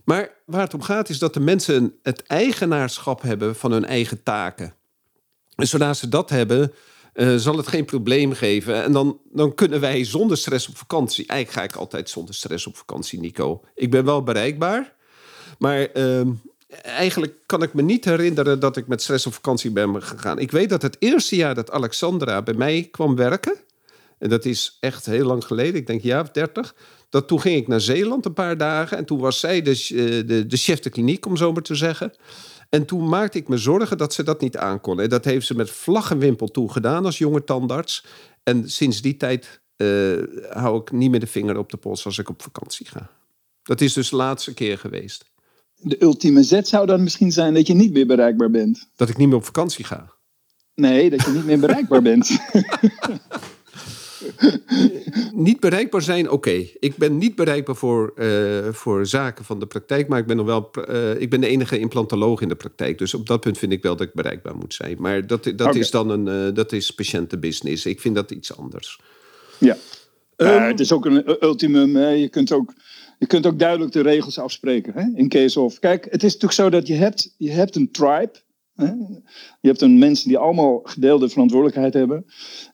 [0.04, 4.22] Maar waar het om gaat is dat de mensen het eigenaarschap hebben van hun eigen
[4.22, 4.74] taken.
[5.56, 6.72] En zodra ze dat hebben,
[7.18, 8.82] uh, zal het geen probleem geven.
[8.82, 11.26] En dan, dan kunnen wij zonder stress op vakantie.
[11.26, 13.64] Eigenlijk ga ik altijd zonder stress op vakantie, Nico.
[13.74, 14.94] Ik ben wel bereikbaar.
[15.58, 16.20] Maar uh,
[16.82, 20.38] eigenlijk kan ik me niet herinneren dat ik met stress op vakantie ben gegaan.
[20.38, 23.56] Ik weet dat het eerste jaar dat Alexandra bij mij kwam werken.
[24.18, 26.74] En dat is echt heel lang geleden, ik denk jaar of dertig.
[27.10, 28.96] Dat toen ging ik naar Zeeland een paar dagen.
[28.96, 31.74] En toen was zij de, eh, de, de chef de kliniek, om zo maar te
[31.74, 32.12] zeggen.
[32.68, 35.00] En toen maakte ik me zorgen dat ze dat niet aankon.
[35.00, 38.04] En dat heeft ze met vlag en wimpel toegedaan als jonge tandarts.
[38.42, 42.18] En sinds die tijd uh, hou ik niet meer de vinger op de pols als
[42.18, 43.10] ik op vakantie ga.
[43.62, 45.24] Dat is dus de laatste keer geweest.
[45.74, 48.88] De ultieme zet zou dan misschien zijn dat je niet meer bereikbaar bent.
[48.96, 50.12] Dat ik niet meer op vakantie ga.
[50.74, 52.30] Nee, dat je niet meer bereikbaar bent.
[55.48, 56.66] niet bereikbaar zijn, oké.
[56.78, 60.46] Ik ben niet bereikbaar voor, uh, voor zaken van de praktijk, maar ik ben nog
[60.46, 60.70] wel.
[60.88, 62.98] Uh, ik ben de enige implantoloog in de praktijk.
[62.98, 64.96] Dus op dat punt vind ik wel dat ik bereikbaar moet zijn.
[64.98, 65.80] Maar dat, dat okay.
[65.80, 67.86] is dan een uh, dat is patiëntenbusiness.
[67.86, 69.00] Ik vind dat iets anders.
[69.58, 69.76] Ja.
[70.36, 71.96] Um, het is ook een ultimum.
[71.96, 72.08] Hè.
[72.08, 72.74] Je kunt ook.
[73.18, 74.92] Je kunt ook duidelijk de regels afspreken.
[74.94, 75.04] Hè?
[75.14, 75.78] In case of.
[75.78, 78.32] Kijk, het is natuurlijk zo dat je hebt, je hebt een tribe
[79.60, 82.24] Je hebt een mensen die allemaal gedeelde verantwoordelijkheid hebben.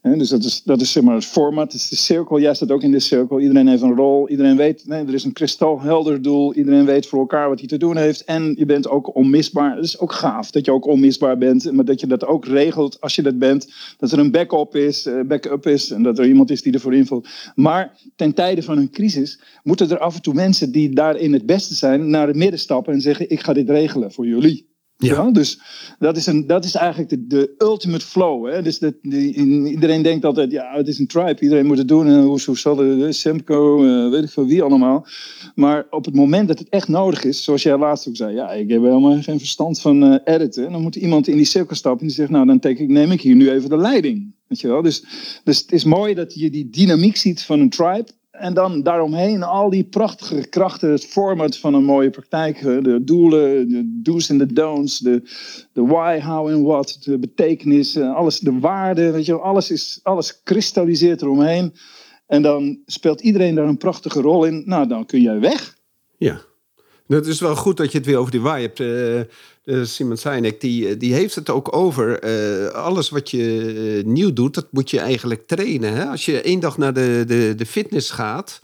[0.03, 2.41] Dus dat is, dat is zeg maar het format, het is de cirkel.
[2.41, 3.41] Jij staat ook in de cirkel.
[3.41, 4.29] Iedereen heeft een rol.
[4.29, 6.55] Iedereen weet, er is een kristalhelder doel.
[6.55, 8.25] Iedereen weet voor elkaar wat hij te doen heeft.
[8.25, 9.77] En je bent ook onmisbaar.
[9.77, 11.73] Het is ook gaaf dat je ook onmisbaar bent.
[11.73, 13.73] Maar dat je dat ook regelt als je dat bent.
[13.99, 15.91] Dat er een backup is, eh, backup is.
[15.91, 17.29] En dat er iemand is die ervoor invult.
[17.55, 21.47] Maar ten tijde van een crisis moeten er af en toe mensen die daarin het
[21.47, 24.73] beste zijn naar het midden stappen en zeggen: Ik ga dit regelen voor jullie.
[24.97, 25.31] Ja.
[25.31, 25.61] dus
[25.99, 28.53] dat is, een, dat is eigenlijk de, de ultimate flow.
[28.53, 28.63] Hè?
[28.63, 31.41] Dus dat, iedereen denkt altijd, ja, het is een tribe.
[31.41, 32.07] Iedereen moet het doen.
[32.07, 35.07] En hoe, zal het, Semco, uh, weet ik veel wie allemaal.
[35.55, 38.35] Maar op het moment dat het echt nodig is, zoals jij laatst ook zei.
[38.35, 40.73] Ja, ik heb helemaal geen verstand van uh, editen.
[40.73, 43.35] Dan moet iemand in die cirkel stappen en die zegt, nou, dan neem ik hier
[43.35, 44.33] nu even de leiding.
[44.47, 44.83] Weet je wel?
[44.83, 45.05] Dus,
[45.45, 48.07] dus het is mooi dat je die dynamiek ziet van een tribe.
[48.35, 52.61] En dan daaromheen al die prachtige krachten, het format van een mooie praktijk.
[52.61, 55.23] De doelen, de do's en de don'ts, de,
[55.73, 59.11] de why, how en what, de betekenis, alles, de waarde.
[59.11, 61.73] Weet je, alles, is, alles kristalliseert eromheen.
[62.27, 64.63] En dan speelt iedereen daar een prachtige rol in.
[64.67, 65.77] Nou, dan kun jij weg.
[66.17, 66.41] Ja.
[67.07, 68.81] Het is wel goed dat je het weer over die why hebt.
[68.81, 69.21] Uh,
[69.65, 72.21] Simon Sinek, die, die heeft het ook over.
[72.73, 75.93] alles wat je nieuw doet, dat moet je eigenlijk trainen.
[75.93, 76.05] Hè?
[76.05, 78.61] Als je één dag naar de, de, de fitness gaat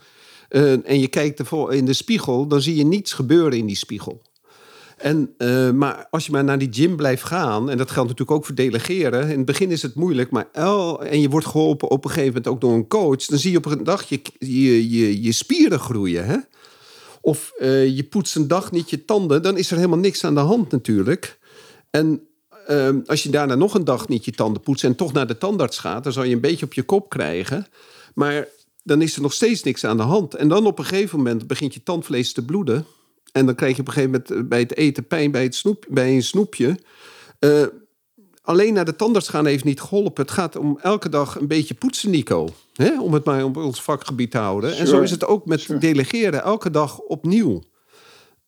[0.49, 4.23] en je kijkt in de spiegel, dan zie je niets gebeuren in die spiegel.
[4.97, 5.35] En,
[5.77, 8.55] maar als je maar naar die gym blijft gaan, en dat geldt natuurlijk ook voor
[8.55, 9.29] delegeren.
[9.29, 10.49] In het begin is het moeilijk, maar
[11.01, 13.57] en je wordt geholpen op een gegeven moment ook door een coach, dan zie je
[13.57, 16.27] op een dag je, je, je, je spieren groeien.
[16.27, 16.37] Hè?
[17.21, 20.35] Of uh, je poetst een dag niet je tanden, dan is er helemaal niks aan
[20.35, 21.39] de hand natuurlijk.
[21.91, 22.27] En
[22.71, 25.39] uh, als je daarna nog een dag niet je tanden poetst en toch naar de
[25.39, 27.67] tandarts gaat, dan zal je een beetje op je kop krijgen.
[28.15, 28.49] Maar
[28.83, 30.35] dan is er nog steeds niks aan de hand.
[30.35, 32.87] En dan op een gegeven moment begint je tandvlees te bloeden.
[33.33, 35.87] En dan krijg je op een gegeven moment bij het eten pijn bij, het snoep,
[35.89, 36.79] bij een snoepje.
[37.41, 37.63] Uh,
[38.43, 40.23] alleen naar de tandarts gaan heeft niet geholpen.
[40.23, 42.49] Het gaat om elke dag een beetje poetsen, Nico.
[42.81, 43.01] Hè?
[43.01, 44.77] Om het maar op ons vakgebied te houden.
[44.77, 46.43] En zo is het ook met delegeren.
[46.43, 47.63] Elke dag opnieuw.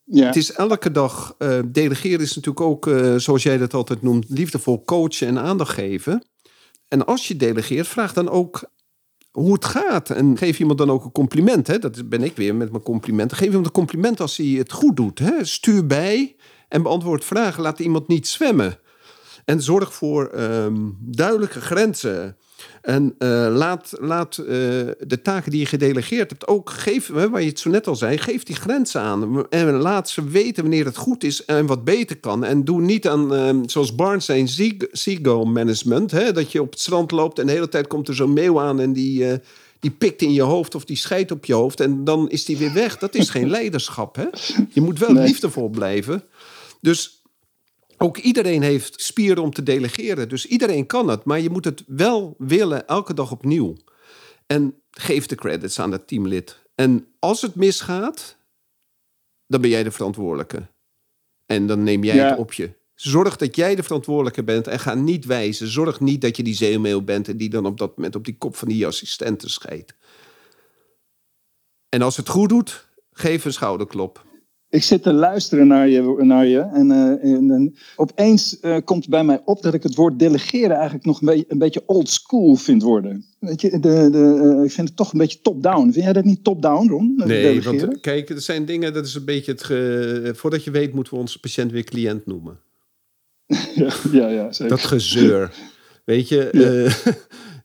[0.05, 0.27] Ja.
[0.27, 1.35] Het is elke dag.
[1.39, 5.75] Uh, delegeren is natuurlijk ook, uh, zoals jij dat altijd noemt, liefdevol coachen en aandacht
[5.75, 6.25] geven.
[6.89, 8.71] En als je delegeert, vraag dan ook
[9.31, 10.11] hoe het gaat.
[10.11, 11.67] En geef iemand dan ook een compliment.
[11.67, 11.79] Hè?
[11.79, 13.37] Dat ben ik weer met mijn complimenten.
[13.37, 15.19] Geef iemand een compliment als hij het goed doet.
[15.19, 15.45] Hè?
[15.45, 16.37] Stuur bij
[16.69, 17.63] en beantwoord vragen.
[17.63, 18.79] Laat iemand niet zwemmen.
[19.45, 22.37] En zorg voor ehm, duidelijke grenzen.
[22.83, 27.49] En uh, laat, laat uh, de taken die je gedelegeerd hebt ook geven, waar je
[27.49, 29.49] het zo net al zei, geef die grenzen aan.
[29.49, 32.45] En laat ze weten wanneer het goed is en wat beter kan.
[32.45, 34.49] En doe niet aan, uh, zoals Barnes zijn,
[34.93, 36.11] seagull management.
[36.11, 38.61] Hè, dat je op het strand loopt en de hele tijd komt er zo'n meeuw
[38.61, 39.41] aan en die,
[39.81, 41.81] die pikt in je hoofd of die scheidt op je hoofd.
[41.81, 42.99] En dan is die weer weg.
[42.99, 44.17] Dat is geen leiderschap.
[44.17, 44.27] Hè?
[44.69, 45.27] Je moet wel nee.
[45.27, 46.25] liefdevol blijven.
[46.81, 47.22] Dus
[48.03, 50.29] ook iedereen heeft spieren om te delegeren.
[50.29, 51.25] Dus iedereen kan het.
[51.25, 53.77] Maar je moet het wel willen elke dag opnieuw.
[54.47, 56.63] En geef de credits aan dat teamlid.
[56.75, 58.37] En als het misgaat,
[59.47, 60.67] dan ben jij de verantwoordelijke.
[61.47, 62.71] En dan neem jij het op je.
[62.95, 65.69] Zorg dat jij de verantwoordelijke bent en ga niet wijzen.
[65.69, 68.39] Zorg niet dat je die zeemail bent en die dan op dat moment op die
[68.39, 69.95] kop van die assistenten scheidt.
[71.89, 74.25] En als het goed doet, geef een schouderklop
[74.73, 76.17] ik zit te luisteren naar je.
[76.19, 79.95] Naar je en, uh, en, en opeens uh, komt bij mij op dat ik het
[79.95, 83.25] woord delegeren eigenlijk nog een beetje, een beetje old school vind worden.
[83.39, 85.91] Weet je, de, de, uh, ik vind het toch een beetje top-down.
[85.93, 87.15] Vind jij dat niet top-down, Ron?
[87.17, 89.63] Nee, want kijk, er zijn dingen, dat is een beetje het.
[89.63, 92.59] Ge, voordat je weet, moeten we onze patiënt weer cliënt noemen.
[93.75, 94.77] ja, ja, ja zeker.
[94.77, 95.55] Dat gezeur.
[96.05, 97.13] Weet je, ja.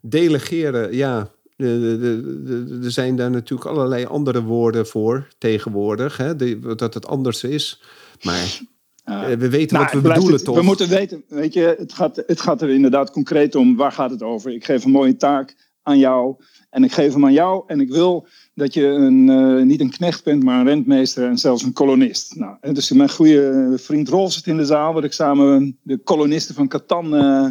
[0.20, 6.36] delegeren, ja er zijn daar natuurlijk allerlei andere woorden voor tegenwoordig, hè,
[6.76, 7.82] dat het anders is.
[8.22, 8.60] Maar
[9.06, 10.56] uh, we weten wat we bedoelen, toch?
[10.56, 14.12] We moeten weten, weet je, het gaat, het gaat er inderdaad concreet om, waar gaat
[14.12, 14.54] het over?
[14.54, 16.36] Ik geef een mooie taak aan jou
[16.70, 19.90] en ik geef hem aan jou en ik wil dat je een, uh, niet een
[19.90, 22.36] knecht bent, maar een rentmeester en zelfs een kolonist.
[22.36, 26.56] Nou, dus mijn goede vriend Rolf zit in de zaal, waar ik samen de kolonisten
[26.56, 27.48] van Catan uh,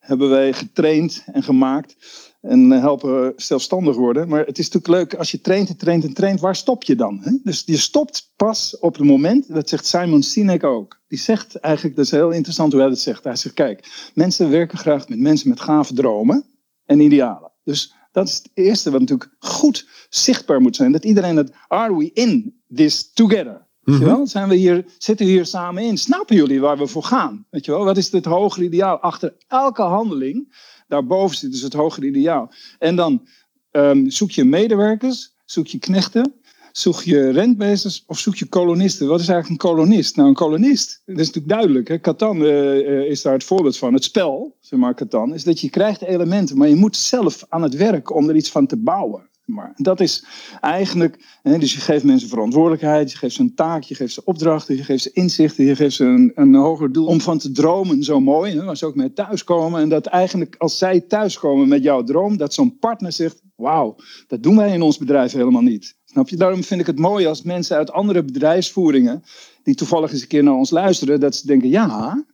[0.00, 1.96] hebben wij getraind en gemaakt
[2.46, 4.28] en eh, helpen zelfstandig worden.
[4.28, 6.96] Maar het is natuurlijk leuk als je traint en traint en traint, waar stop je
[6.96, 7.20] dan?
[7.22, 7.32] Hè?
[7.42, 11.00] Dus je stopt pas op het moment, dat zegt Simon Sinek ook.
[11.08, 13.24] Die zegt eigenlijk, dat is heel interessant hoe hij dat zegt.
[13.24, 16.44] Hij zegt, kijk, mensen werken graag met mensen met gave dromen
[16.84, 17.52] en idealen.
[17.64, 20.92] Dus dat is het eerste wat natuurlijk goed zichtbaar moet zijn.
[20.92, 23.66] Dat iedereen het, are we in this together?
[23.80, 24.14] Weet je mhm.
[24.14, 24.26] wel?
[24.26, 25.98] Zijn we hier, zitten we hier samen in?
[25.98, 27.46] Snappen jullie waar we voor gaan?
[27.50, 27.84] Weet je wel?
[27.84, 28.98] Wat is het hogere ideaal?
[28.98, 30.54] Achter elke handeling
[30.86, 32.52] Daarboven zit dus het hogere ideaal.
[32.78, 33.26] En dan
[33.70, 36.34] um, zoek je medewerkers, zoek je knechten,
[36.76, 39.08] Zoek je rentmeesters of zoek je kolonisten?
[39.08, 40.16] Wat is eigenlijk een kolonist?
[40.16, 41.88] Nou, een kolonist, dat is natuurlijk duidelijk.
[41.88, 42.00] Hè?
[42.00, 43.94] Catan uh, is daar het voorbeeld van.
[43.94, 47.62] Het spel, zeg maar, Catan, is dat je krijgt elementen, maar je moet zelf aan
[47.62, 49.28] het werk om er iets van te bouwen.
[49.46, 50.24] Maar dat is
[50.60, 54.76] eigenlijk, dus je geeft mensen verantwoordelijkheid, je geeft ze een taak, je geeft ze opdrachten,
[54.76, 58.02] je geeft ze inzichten, je geeft ze een, een hoger doel om van te dromen,
[58.02, 59.80] zo mooi, hè, waar ze ook mee thuiskomen.
[59.80, 64.42] En dat eigenlijk als zij thuiskomen met jouw droom, dat zo'n partner zegt, wauw, dat
[64.42, 65.96] doen wij in ons bedrijf helemaal niet.
[66.04, 66.36] Snap je?
[66.36, 69.22] Daarom vind ik het mooi als mensen uit andere bedrijfsvoeringen,
[69.62, 72.24] die toevallig eens een keer naar ons luisteren, dat ze denken, ja,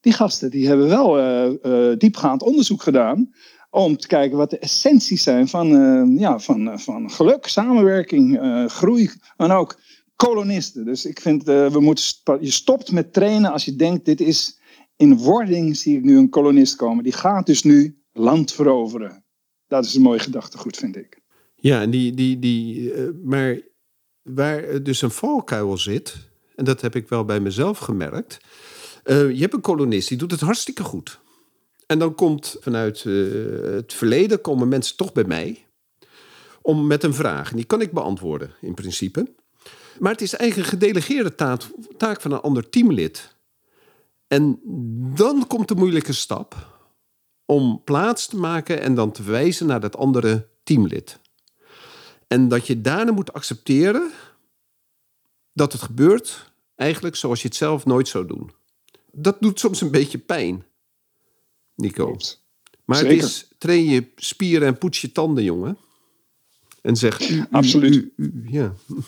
[0.00, 3.30] die gasten die hebben wel uh, uh, diepgaand onderzoek gedaan
[3.74, 8.42] om te kijken wat de essenties zijn van, uh, ja, van, uh, van geluk, samenwerking,
[8.42, 9.80] uh, groei en ook
[10.16, 10.84] kolonisten.
[10.84, 12.04] Dus ik vind, we moeten,
[12.40, 14.60] je stopt met trainen als je denkt, dit is
[14.96, 17.04] in wording, zie ik nu een kolonist komen.
[17.04, 19.24] Die gaat dus nu land veroveren.
[19.66, 21.20] Dat is een mooie gedachtegoed, vind ik.
[21.54, 22.92] Ja, die, die, die,
[23.24, 23.60] maar
[24.22, 26.16] waar dus een valkuil zit,
[26.56, 28.38] en dat heb ik wel bij mezelf gemerkt.
[29.04, 31.22] je hebt een kolonist, die doet het hartstikke goed.
[31.86, 35.66] En dan komt vanuit uh, het verleden komen mensen toch bij mij
[36.62, 37.50] om met een vraag.
[37.50, 39.32] En die kan ik beantwoorden in principe.
[39.98, 41.62] Maar het is eigenlijk een gedelegeerde taak,
[41.96, 43.36] taak van een ander teamlid.
[44.26, 44.60] En
[45.14, 46.72] dan komt de moeilijke stap
[47.44, 51.18] om plaats te maken en dan te verwijzen naar dat andere teamlid.
[52.26, 54.10] En dat je daarna moet accepteren
[55.52, 58.52] dat het gebeurt eigenlijk zoals je het zelf nooit zou doen.
[59.12, 60.64] Dat doet soms een beetje pijn.
[61.74, 62.16] Nico.
[62.84, 65.76] Maar het is, train je spieren en poets je tanden, jongen.
[66.82, 67.30] En zeg...
[67.30, 68.10] U, Absoluut.
[68.46, 68.72] ja.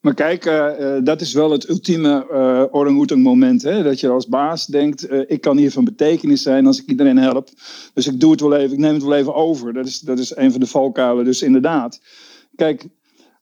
[0.00, 3.62] Maar kijk, uh, dat is wel het ultieme uh, orang moment.
[3.62, 3.82] Hè?
[3.82, 7.18] Dat je als baas denkt, uh, ik kan hier van betekenis zijn als ik iedereen
[7.18, 7.48] help.
[7.94, 9.72] Dus ik doe het wel even, ik neem het wel even over.
[9.72, 11.24] Dat is, dat is een van de valkuilen.
[11.24, 12.00] Dus inderdaad,
[12.56, 12.88] kijk,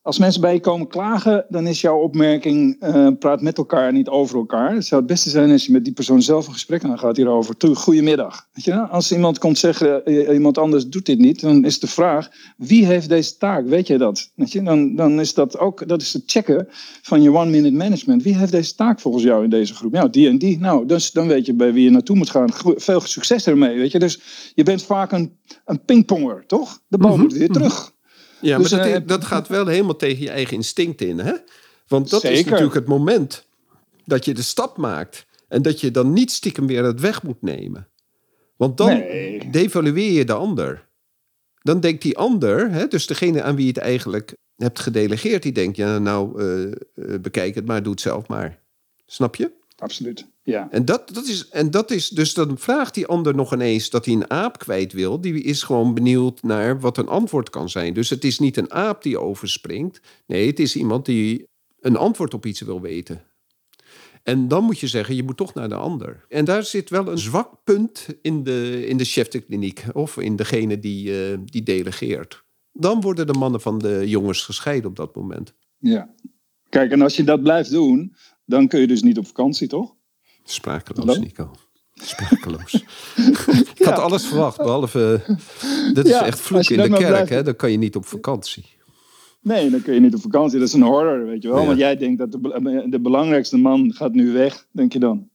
[0.09, 4.09] als mensen bij je komen klagen, dan is jouw opmerking: uh, praat met elkaar, niet
[4.09, 4.75] over elkaar.
[4.75, 7.55] Het zou het beste zijn als je met die persoon zelf een gesprek gaat hierover.
[7.75, 8.49] Goedemiddag.
[8.53, 11.87] Weet je, als iemand komt zeggen: uh, iemand anders doet dit niet, dan is de
[11.87, 13.67] vraag: wie heeft deze taak?
[13.67, 14.33] Weet je dat?
[14.35, 16.67] Weet je, dan, dan is dat ook dat is het checken
[17.03, 18.23] van je one-minute management.
[18.23, 19.95] Wie heeft deze taak volgens jou in deze groep?
[19.95, 20.59] Ja, die en die.
[20.59, 22.49] Nou, dus dan weet je bij wie je naartoe moet gaan.
[22.65, 23.79] Veel succes ermee.
[23.79, 24.21] Weet je, dus
[24.55, 25.33] je bent vaak een,
[25.65, 26.81] een pingponger, toch?
[26.89, 27.97] De bal mm moet weer terug.
[28.41, 31.33] Ja, dus, maar dat, uh, dat, gaat wel helemaal tegen je eigen instinct in, hè?
[31.89, 32.39] Want dat zeker.
[32.39, 33.47] is natuurlijk het moment
[34.05, 35.27] dat je de stap maakt.
[35.49, 37.89] En dat je dan niet stiekem weer het weg moet nemen.
[38.57, 39.51] Want dan nee.
[39.51, 40.87] devalueer je de ander.
[41.63, 45.53] Dan denkt die ander, hè, dus degene aan wie je het eigenlijk hebt gedelegeerd, die
[45.53, 48.59] denkt, ja nou, uh, bekijk het maar, doe het zelf maar.
[49.07, 49.51] Snap je?
[49.79, 50.27] Absoluut.
[50.43, 50.69] Ja.
[50.71, 54.05] En, dat, dat is, en dat is, dus dan vraagt die ander nog ineens dat
[54.05, 55.21] hij een aap kwijt wil.
[55.21, 57.95] Die is gewoon benieuwd naar wat een antwoord kan zijn.
[57.95, 60.01] Dus het is niet een aap die overspringt.
[60.27, 61.49] Nee, het is iemand die
[61.81, 63.23] een antwoord op iets wil weten.
[64.23, 66.25] En dan moet je zeggen, je moet toch naar de ander.
[66.29, 69.85] En daar zit wel een zwak punt in de, in de cheftekliniek.
[69.93, 72.45] Of in degene die, uh, die delegeert.
[72.73, 75.55] Dan worden de mannen van de jongens gescheiden op dat moment.
[75.79, 76.15] Ja.
[76.69, 78.15] Kijk, en als je dat blijft doen,
[78.49, 79.95] dan kun je dus niet op vakantie, toch?
[80.45, 81.19] Sprakeloos?
[81.19, 81.51] Nico.
[81.95, 82.73] Sprakeloos.
[83.75, 85.21] ik had alles verwacht, behalve...
[85.93, 87.31] Dit is ja, echt vloek in de kerk, blijft...
[87.31, 87.43] hè?
[87.43, 88.65] Dan kan je niet op vakantie.
[89.41, 90.59] Nee, dan kun je niet op vakantie.
[90.59, 91.61] Dat is een horror, weet je wel.
[91.61, 91.67] Ja.
[91.67, 95.29] Want jij denkt dat de, de belangrijkste man gaat nu weg, denk je dan.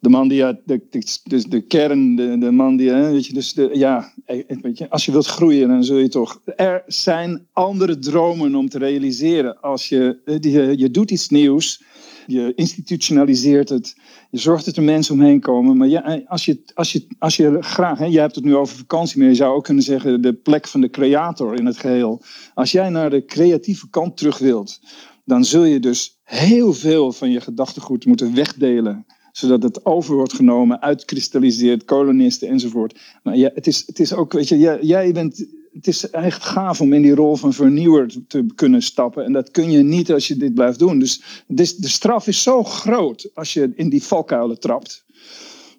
[0.00, 3.26] De man die, ja, de, de, dus de kern, de, de man die, hè, weet
[3.26, 6.40] je, dus de, ja, eh, weet je, als je wilt groeien, dan zul je toch.
[6.44, 9.60] Er zijn andere dromen om te realiseren.
[9.60, 11.82] Als je, eh, je, je doet iets nieuws,
[12.26, 13.96] je institutionaliseert het,
[14.30, 15.76] je zorgt dat er mensen omheen komen.
[15.76, 18.76] Maar ja, als, je, als, je, als je graag, hè, jij hebt het nu over
[18.76, 22.22] vakantie, maar je zou ook kunnen zeggen de plek van de creator in het geheel.
[22.54, 24.80] Als jij naar de creatieve kant terug wilt,
[25.24, 30.32] dan zul je dus heel veel van je gedachtegoed moeten wegdelen zodat het over wordt
[30.32, 33.00] genomen, uitkristalliseert, kolonisten enzovoort.
[33.22, 36.44] Maar ja, het, is, het is ook, weet je, jij, jij bent het is echt
[36.44, 39.24] gaaf om in die rol van vernieuwer te kunnen stappen.
[39.24, 40.98] En dat kun je niet als je dit blijft doen.
[40.98, 45.04] Dus de straf is zo groot als je in die valkuilen trapt.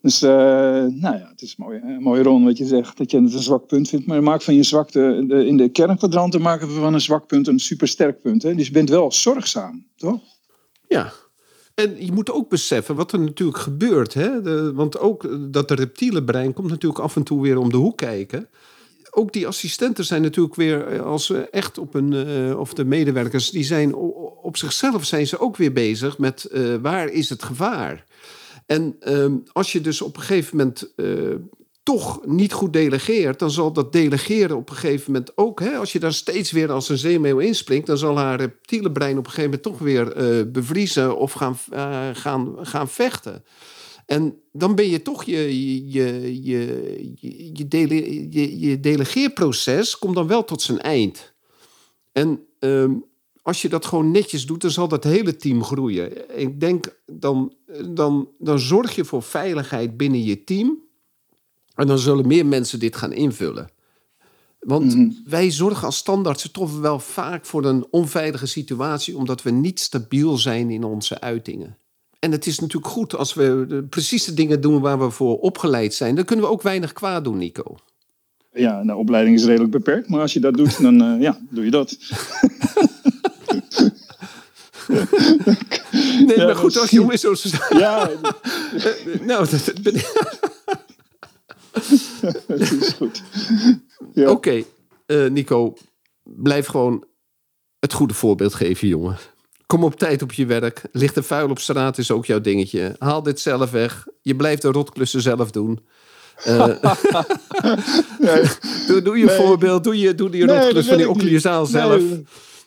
[0.01, 3.21] Dus uh, nou ja, het is mooi, een mooie Ron wat je zegt, dat je
[3.21, 4.05] het een zwak punt vindt.
[4.05, 7.59] Maar maak van je zwakte, in de kernkwadranten maken we van een zwak punt een
[7.59, 8.43] supersterk punt.
[8.43, 8.55] Hè?
[8.55, 10.19] Dus je bent wel zorgzaam, toch?
[10.87, 11.13] Ja,
[11.75, 14.13] en je moet ook beseffen wat er natuurlijk gebeurt.
[14.13, 14.41] Hè?
[14.73, 18.49] Want ook dat reptiele brein komt natuurlijk af en toe weer om de hoek kijken
[19.11, 23.49] ook die assistenten zijn natuurlijk weer, eh, als echt op een, uh, of de medewerkers,
[23.49, 23.95] die zijn
[24.41, 28.05] op zichzelf zijn ze ook weer bezig met uh, waar is het gevaar.
[28.65, 30.93] En uh, als je dus op een gegeven moment
[31.87, 35.91] toch niet goed delegeert, dan zal dat delegeren op een gegeven moment ook, hè, als
[35.91, 39.31] je daar steeds weer als een zeemeeuw inspringt, dan zal haar reptiele brein op een
[39.31, 41.57] gegeven moment toch weer eh, bevriezen of gaan,
[42.13, 43.43] gaan, gaan vechten.
[44.07, 45.37] En dan ben je toch je,
[45.91, 51.33] je, je, je, je, dele, je, je delegeerproces komt dan wel tot zijn eind.
[52.11, 52.93] En ehm,
[53.41, 56.39] als je dat gewoon netjes doet, dan zal dat hele team groeien.
[56.39, 57.53] Ik denk, dan,
[57.89, 60.77] dan, dan zorg je voor veiligheid binnen je team.
[61.75, 63.69] En dan zullen meer mensen dit gaan invullen.
[64.59, 65.11] Want mhm.
[65.25, 70.37] wij zorgen als standaards toch wel vaak voor een onveilige situatie, omdat we niet stabiel
[70.37, 71.77] zijn in onze uitingen.
[72.19, 75.93] En het is natuurlijk goed als we precies de dingen doen waar we voor opgeleid
[75.93, 76.15] zijn.
[76.15, 77.75] Dan kunnen we ook weinig kwaad doen, Nico.
[78.53, 81.65] Ja, de opleiding is redelijk beperkt, maar als je dat doet, dan uh, ja, doe
[81.65, 81.97] je dat.
[86.27, 87.35] nee, maar goed, als jongens zo...
[87.69, 88.09] Ja.
[89.21, 89.93] nou, dat ben
[92.47, 93.23] dat is goed.
[94.13, 94.29] Ja.
[94.29, 94.63] Oké,
[95.07, 95.73] uh, Nico,
[96.23, 97.05] blijf gewoon
[97.79, 99.17] het goede voorbeeld geven, jongen.
[99.67, 100.81] Kom op tijd op je werk.
[100.91, 102.95] Ligt er vuil op straat is ook jouw dingetje.
[102.99, 104.07] Haal dit zelf weg.
[104.21, 105.79] Je blijft de rotklussen zelf doen.
[106.47, 106.65] Uh,
[108.19, 108.43] nee.
[108.87, 109.35] doe, doe, je nee.
[109.35, 109.83] voorbeeld.
[109.83, 112.01] Doe je, doe die nee, rotklus van die occlusaal zelf.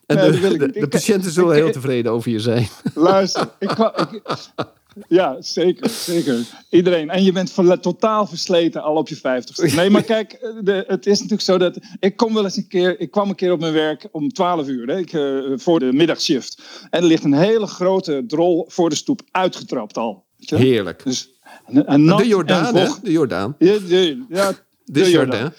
[0.06, 2.68] En de, de, de, patiënten zullen heel tevreden over je zijn.
[2.94, 4.22] Luister, ik, ik,
[5.08, 6.46] ja, zeker, zeker.
[6.68, 7.10] Iedereen.
[7.10, 9.74] En je bent totaal versleten al op je vijftigste.
[9.80, 11.78] Nee, maar kijk, de, het is natuurlijk zo dat...
[12.00, 13.00] Ik kom wel eens een keer...
[13.00, 14.88] Ik kwam een keer op mijn werk om 12 uur.
[14.88, 16.62] Hè, ik, uh, voor de middagshift.
[16.90, 20.24] En er ligt een hele grote drol voor de stoep uitgetrapt al.
[20.36, 21.04] Heerlijk.
[21.04, 21.30] Dus,
[21.66, 22.88] en, de Jordaan, hè?
[23.02, 23.54] De Jordaan.
[23.58, 25.52] Ja, de, ja, de, de Jordaan.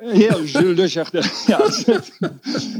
[0.00, 1.06] Heel Jules Ja,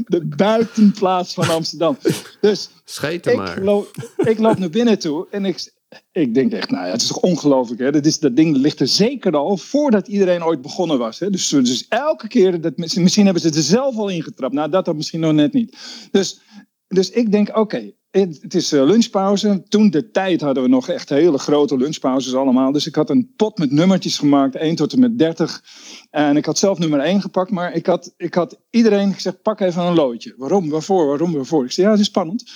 [0.05, 1.97] de buitenplaats van Amsterdam.
[2.41, 3.57] Dus Scheten maar.
[3.57, 5.71] Ik loop, ik loop naar binnen toe en ik,
[6.11, 7.81] ik denk echt, nou ja, het is toch ongelooflijk.
[7.81, 7.91] Hè?
[7.91, 11.19] Dat, is, dat ding ligt er zeker al voordat iedereen ooit begonnen was.
[11.19, 11.29] Hè?
[11.29, 14.53] Dus, dus elke keer, dat, misschien hebben ze het er zelf al ingetrapt.
[14.53, 15.77] Nou, dat dan misschien nog net niet.
[16.11, 16.39] Dus,
[16.87, 19.63] dus ik denk, oké, het, is eh, lunchpauze.
[19.67, 22.71] Toen de tijd hadden we nog echt hele grote lunchpauzes allemaal.
[22.71, 25.63] Dus ik had een pot met nummertjes gemaakt, 1 tot en met 30.
[26.09, 29.59] En ik had zelf nummer 1 gepakt, maar ik had, ik had iedereen gezegd, pak
[29.59, 30.33] even een loodje.
[30.37, 31.65] Waarom, waarvoor, waarom, waarvoor?
[31.65, 32.51] Ik zei, ja, het is spannend.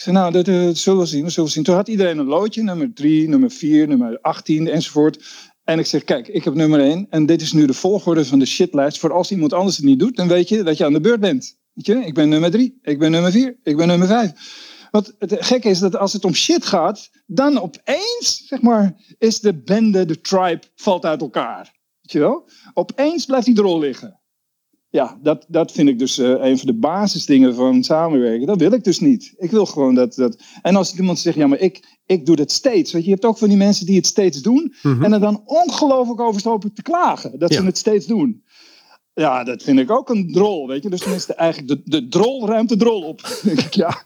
[0.00, 1.64] Ik zei, nou, dat, dat zullen we zien, dat zullen we zien.
[1.64, 5.24] Toen had iedereen een loodje, nummer 3, nummer 4, nummer 18 enzovoort.
[5.64, 8.38] En ik zeg, kijk, ik heb nummer 1 en dit is nu de volgorde van
[8.38, 8.98] de shitlijst.
[8.98, 11.20] Voor als iemand anders het niet doet, dan weet je dat je aan de beurt
[11.20, 11.58] bent.
[11.72, 11.94] Weet je?
[11.94, 14.32] Ik ben nummer 3, ik ben nummer 4, ik ben nummer 5.
[14.90, 19.40] Want het gekke is dat als het om shit gaat, dan opeens, zeg maar, is
[19.40, 21.78] de bende, de tribe, valt uit elkaar.
[22.00, 22.48] Weet je wel?
[22.74, 24.19] Opeens blijft die drol liggen.
[24.90, 28.46] Ja, dat, dat vind ik dus uh, een van de basisdingen van samenwerken.
[28.46, 29.34] Dat wil ik dus niet.
[29.36, 30.14] Ik wil gewoon dat.
[30.14, 30.42] dat...
[30.62, 32.92] En als iemand zegt, ja, maar ik, ik doe dat steeds.
[32.92, 34.74] Weet je, je hebt ook van die mensen die het steeds doen.
[34.82, 35.04] Mhm.
[35.04, 38.44] En er dan ongelooflijk over stoppen te klagen dat ze het steeds doen.
[39.14, 40.90] Ja, dat vind ik ook een drol, weet je.
[40.90, 43.40] Dus tenminste eigenlijk de, de drol ruimt de drol op.
[43.42, 44.04] denk ik, ja,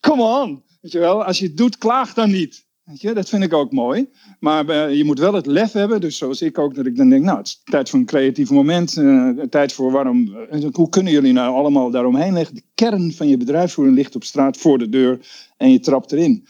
[0.00, 0.62] come on.
[0.80, 2.63] Weet je wel, als je het doet, klaag dan niet.
[2.84, 4.08] Weet dat vind ik ook mooi.
[4.40, 6.00] Maar uh, je moet wel het lef hebben.
[6.00, 8.50] Dus zoals ik ook, dat ik dan denk, nou, het is tijd voor een creatief
[8.50, 8.96] moment.
[8.96, 12.54] Uh, tijd voor waarom, uh, hoe kunnen jullie nou allemaal daaromheen leggen?
[12.54, 15.18] De kern van je bedrijfsvoering ligt op straat voor de deur
[15.56, 16.46] en je trapt erin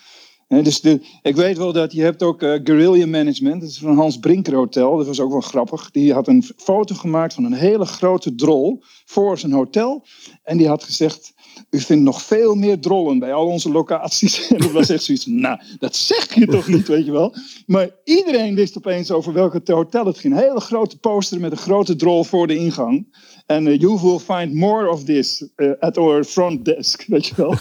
[0.49, 0.81] dus
[1.23, 3.61] ik weet wel dat je hebt ook uh, guerrilla management.
[3.61, 4.97] Dat is van Hans Brinker Hotel.
[4.97, 5.91] Dat was ook wel grappig.
[5.91, 10.05] Die had een foto gemaakt van een hele grote drol voor zijn hotel.
[10.43, 11.35] En die had gezegd,
[11.71, 14.49] u vindt nog veel meer drollen bij al onze locaties.
[14.55, 17.35] En dat was echt zoiets nou, dat zeg je toch niet, weet je wel.
[17.67, 20.35] Maar iedereen wist opeens over welke hotel het ging.
[20.35, 23.07] Een hele grote poster met een grote drol voor de ingang.
[23.47, 27.35] En uh, you will find more of this uh, at our front desk, weet je
[27.37, 27.55] wel.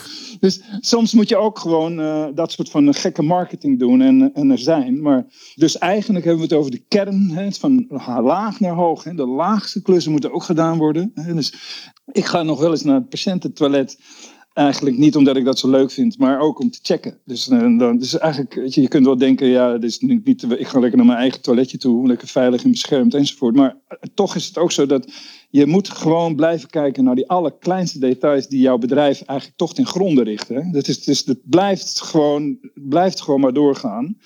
[0.43, 4.51] Dus soms moet je ook gewoon uh, dat soort van gekke marketing doen en, en
[4.51, 5.01] er zijn.
[5.01, 5.25] Maar,
[5.55, 7.85] dus eigenlijk hebben we het over de kern, hè, van
[8.21, 9.03] laag naar hoog.
[9.03, 9.13] Hè.
[9.13, 11.11] De laagste klussen moeten ook gedaan worden.
[11.13, 11.33] Hè.
[11.33, 11.53] Dus
[12.11, 13.99] ik ga nog wel eens naar het patiëntentoilet.
[14.53, 17.17] Eigenlijk niet omdat ik dat zo leuk vind, maar ook om te checken.
[17.25, 20.97] Dus, dan, dus eigenlijk, je, kunt wel denken, ja, dit is niet, ik ga lekker
[20.97, 23.55] naar mijn eigen toiletje toe, lekker veilig en beschermd enzovoort.
[23.55, 23.77] Maar
[24.13, 25.11] toch is het ook zo dat
[25.55, 29.85] je moet gewoon blijven kijken naar die allerkleinste details die jouw bedrijf eigenlijk toch ten
[29.85, 30.71] gronde richten.
[30.71, 34.17] Dat, is, dus, dat blijft, gewoon, blijft gewoon maar doorgaan.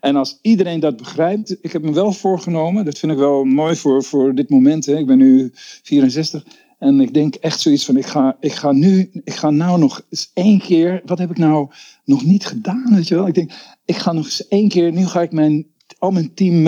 [0.00, 3.76] En als iedereen dat begrijpt, ik heb me wel voorgenomen, dat vind ik wel mooi
[3.76, 4.86] voor, voor dit moment.
[4.86, 4.96] Hè.
[4.96, 5.50] Ik ben nu
[5.82, 6.44] 64
[6.78, 10.06] en ik denk echt zoiets van, ik ga, ik ga nu, ik ga nou nog
[10.10, 11.70] eens één keer, wat heb ik nou
[12.04, 13.26] nog niet gedaan, weet je wel?
[13.26, 13.52] Ik denk,
[13.84, 15.66] ik ga nog eens één keer, nu ga ik mijn,
[15.98, 16.62] al mijn team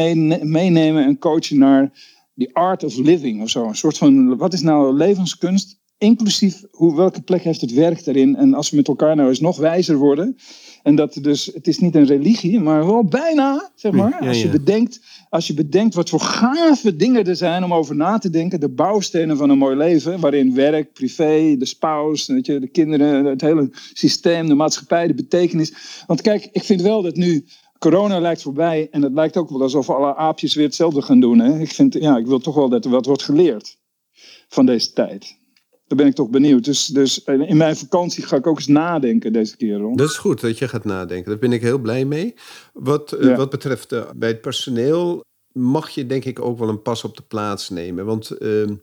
[0.50, 3.66] meenemen en coachen naar the art of living of zo.
[3.66, 5.78] Een soort van, wat is nou levenskunst?
[5.98, 8.36] inclusief hoe, welke plek heeft het werk daarin.
[8.36, 10.36] En als we met elkaar nou eens nog wijzer worden.
[10.82, 14.16] En dat dus, het is niet een religie, maar wel bijna, zeg maar.
[14.20, 17.96] Ja, als, je bedenkt, als je bedenkt wat voor gave dingen er zijn om over
[17.96, 18.60] na te denken.
[18.60, 23.24] De bouwstenen van een mooi leven, waarin werk, privé, de spouse, weet je, de kinderen,
[23.24, 26.02] het hele systeem, de maatschappij, de betekenis.
[26.06, 27.44] Want kijk, ik vind wel dat nu
[27.78, 31.38] corona lijkt voorbij en het lijkt ook wel alsof alle aapjes weer hetzelfde gaan doen.
[31.38, 31.58] Hè?
[31.58, 33.78] Ik, vind, ja, ik wil toch wel dat er wat wordt geleerd
[34.48, 35.36] van deze tijd.
[35.86, 36.64] Daar ben ik toch benieuwd.
[36.64, 39.78] Dus, dus in mijn vakantie ga ik ook eens nadenken deze keer.
[39.78, 39.96] Ron.
[39.96, 41.30] Dat is goed dat je gaat nadenken.
[41.30, 42.34] Daar ben ik heel blij mee.
[42.72, 46.82] Wat, eh, wat betreft eh, bij het personeel mag je denk ik ook wel een
[46.82, 48.04] pas op de plaats nemen.
[48.04, 48.74] Want ehm,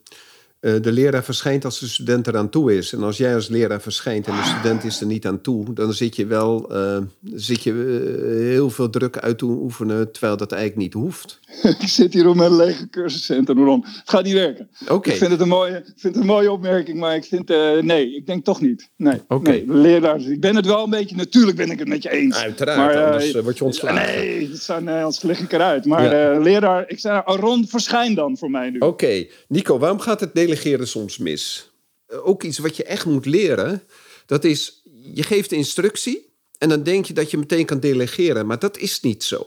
[0.65, 2.93] eh, de leraar verschijnt als de student eraan toe is.
[2.93, 5.73] En als jij als leraar verschijnt en de student is er niet aan toe...
[5.73, 6.97] dan zit je wel eh,
[7.33, 10.11] zit je, eh, heel veel druk uit te oefenen...
[10.11, 11.39] terwijl dat eigenlijk niet hoeft.
[11.81, 13.85] ik zit hier op mijn lege cursuscentrum, Ron.
[13.85, 14.69] Het gaat niet werken.
[14.87, 17.49] Oké, Ik vind het, een mooie, vind het een mooie opmerking, maar ik vind...
[17.49, 18.89] eh, nee, ik denk toch niet.
[18.97, 19.49] Nee, Oké.
[19.49, 20.25] nee, leraars.
[20.25, 21.15] Ik ben het wel een beetje...
[21.15, 22.37] Natuurlijk ben ik het met je eens.
[22.37, 22.77] uiteraard.
[22.93, 24.15] Maar, anders word je ontslagen.
[24.15, 25.85] Nee, dat zou, nee, anders lig ik eruit.
[25.85, 26.31] Maar Ja.
[26.33, 28.79] eh, leraar, ik zei, oh, Ron, verschijn dan voor mij nu.
[28.79, 31.71] Oké, Nico, waarom gaat het delegeren soms mis?
[32.07, 33.83] Eh, Ook iets wat je echt moet leren,
[34.25, 34.81] dat is,
[35.13, 39.01] je geeft instructie en dan denk je dat je meteen kan delegeren, maar dat is
[39.01, 39.45] niet zo.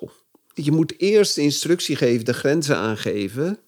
[0.54, 3.58] Je moet eerst de instructie geven, de grenzen aangeven,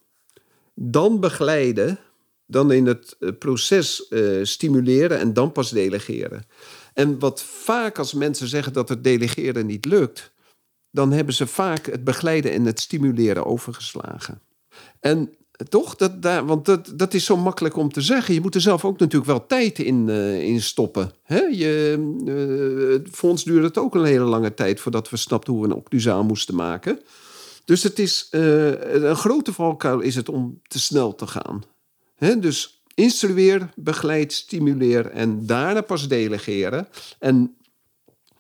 [0.74, 1.99] dan begeleiden,
[2.47, 6.47] dan in het eh, proces eh, stimuleren en dan pas delegeren.
[6.95, 10.32] En wat vaak als mensen zeggen dat het delegeren niet lukt,
[10.91, 14.41] dan hebben ze vaak het begeleiden en het stimuleren overgeslagen.
[15.01, 15.34] En
[15.68, 16.12] toch, dat,
[16.44, 18.34] want dat, dat is zo makkelijk om te zeggen.
[18.34, 21.12] Je moet er zelf ook natuurlijk wel tijd in, eh, in stoppen.
[21.22, 21.40] Hè?
[21.40, 21.94] Je,
[22.26, 25.68] eh, voor ons duurde het ook een hele lange tijd voordat we snapten hoe we
[25.68, 27.00] een occlusaal moesten maken.
[27.64, 31.62] Dus het is, eh, een grote valkuil is het om te snel te gaan.
[32.14, 32.38] Hè?
[32.38, 36.88] Dus instrueer, begeleid, stimuleer en daarna pas delegeren.
[37.18, 37.56] En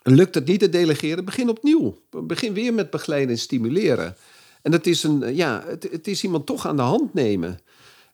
[0.02, 1.98] lukt het niet te delegeren, begin opnieuw.
[2.10, 4.16] Begin weer met begeleiden en stimuleren.
[4.62, 7.58] En het is, een, ja, het, het is iemand toch aan de hand nemen.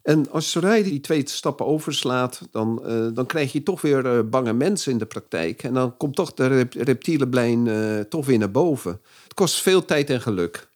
[0.03, 4.19] En als Soraya die twee stappen overslaat, dan, eh, dan krijg je toch weer eh,
[4.25, 5.63] bange mensen in de praktijk.
[5.63, 9.01] En dan komt toch de rep- reptiele eh, toch weer naar boven.
[9.23, 10.69] Het kost veel tijd en geluk.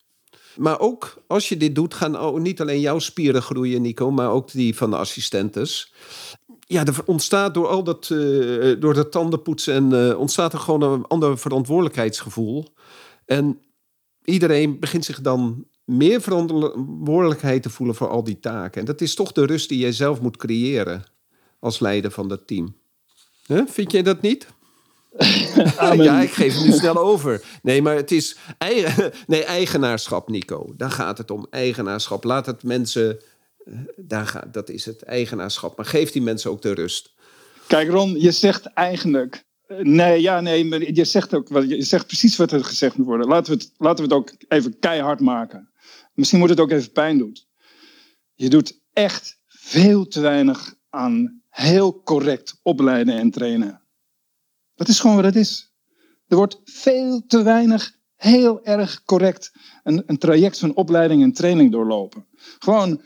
[0.56, 4.52] Maar ook als je dit doet, gaan niet alleen jouw spieren groeien, Nico, maar ook
[4.52, 5.92] die van de assistentes.
[6.66, 10.82] Ja, er ontstaat door al dat, eh, door dat tandenpoetsen en eh, ontstaat er gewoon
[10.82, 12.66] een ander verantwoordelijkheidsgevoel.
[13.26, 13.58] En
[14.30, 18.80] iedereen begint zich dan meer verantwoordelijkheid te voelen voor al die taken.
[18.80, 21.02] En dat is toch de rust die jij zelf moet creëren
[21.58, 22.76] als leider van dat team.
[23.66, 24.46] Vind jij dat niet?
[25.96, 27.42] Ja, ik geef het nu snel over.
[27.62, 30.72] Nee, maar het is eigen, nee, eigenaarschap, Nico.
[30.76, 32.24] Daar gaat het om, eigenaarschap.
[32.24, 33.20] Laat het mensen...
[33.64, 35.76] eh, Daar gaat, dat is het, eigenaarschap.
[35.76, 37.12] Maar geef die mensen ook de rust.
[37.66, 39.44] Kijk, Ron, je zegt eigenlijk.
[39.78, 43.28] Nee, ja, nee, je zegt ook je zegt precies wat er gezegd moet worden.
[43.28, 45.70] Laten we, het, laten we het ook even keihard maken.
[46.14, 47.36] Misschien moet het ook even pijn doen.
[48.34, 53.82] Je doet echt veel te weinig aan heel correct opleiden en trainen.
[54.74, 55.72] Dat is gewoon wat het is.
[56.26, 59.52] Er wordt veel te weinig heel erg correct
[59.82, 62.26] een, een traject van opleiding en training doorlopen.
[62.58, 63.02] Gewoon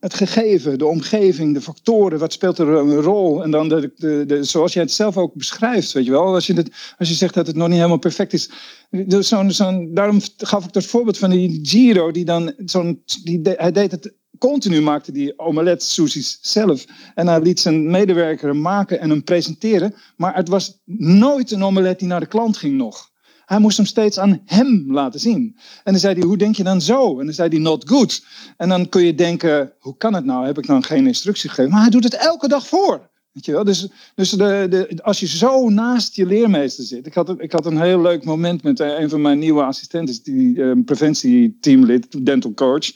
[0.00, 3.42] het gegeven, de omgeving, de factoren, wat speelt er een rol?
[3.42, 3.92] En dan de,
[4.26, 6.34] de, zoals jij het zelf ook beschrijft, weet je wel.
[6.34, 8.50] Als je, het, als je zegt dat het nog niet helemaal perfect is.
[8.90, 13.02] Daarom gaf ik dat voorbeeld van die Giro, die dan zo'n,
[13.42, 16.84] hij deed het continu, maakte die omelet sushis zelf.
[17.14, 19.94] En hij liet zijn medewerker maken en hem presenteren.
[20.16, 23.11] Maar het was nooit een omelet die naar de klant ging nog.
[23.52, 25.56] Hij moest hem steeds aan hem laten zien.
[25.84, 27.18] En dan zei hij, hoe denk je dan zo?
[27.18, 28.24] En dan zei hij, not good.
[28.56, 30.46] En dan kun je denken, hoe kan het nou?
[30.46, 31.70] Heb ik dan geen instructie gegeven?
[31.70, 33.10] Maar hij doet het elke dag voor.
[33.32, 37.06] Dus, dus de, de, als je zo naast je leermeester zit.
[37.06, 40.22] Ik had, ik had een heel leuk moment met eh, een van mijn nieuwe assistenten,
[40.22, 42.90] die eh, preventieteamlid, dental coach.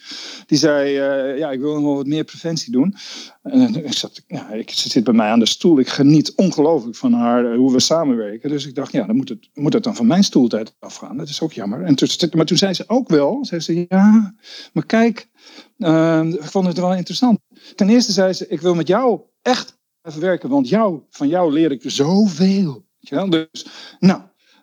[0.46, 2.94] Die zei, eh, ja, ik wil nog wat meer preventie doen.
[3.42, 5.78] En ik, zat, ja, ik, ze zit bij mij aan de stoel.
[5.78, 8.50] Ik geniet ongelooflijk van haar, hoe we samenwerken.
[8.50, 11.16] Dus ik dacht, ja, dan moet het, moet het dan van mijn stoeltijd afgaan.
[11.16, 11.82] Dat is ook jammer.
[11.82, 14.34] En toen, maar toen zei ze ook wel, zei ze, ja,
[14.72, 15.28] maar kijk,
[16.34, 17.38] ik vond het wel interessant.
[17.74, 19.75] Ten eerste zei ze, ik wil met jou echt
[20.14, 22.72] werken, want jou, van jou leer ik zoveel.
[22.72, 23.30] Weet je wel?
[23.30, 23.66] Dus,
[23.98, 24.20] nou,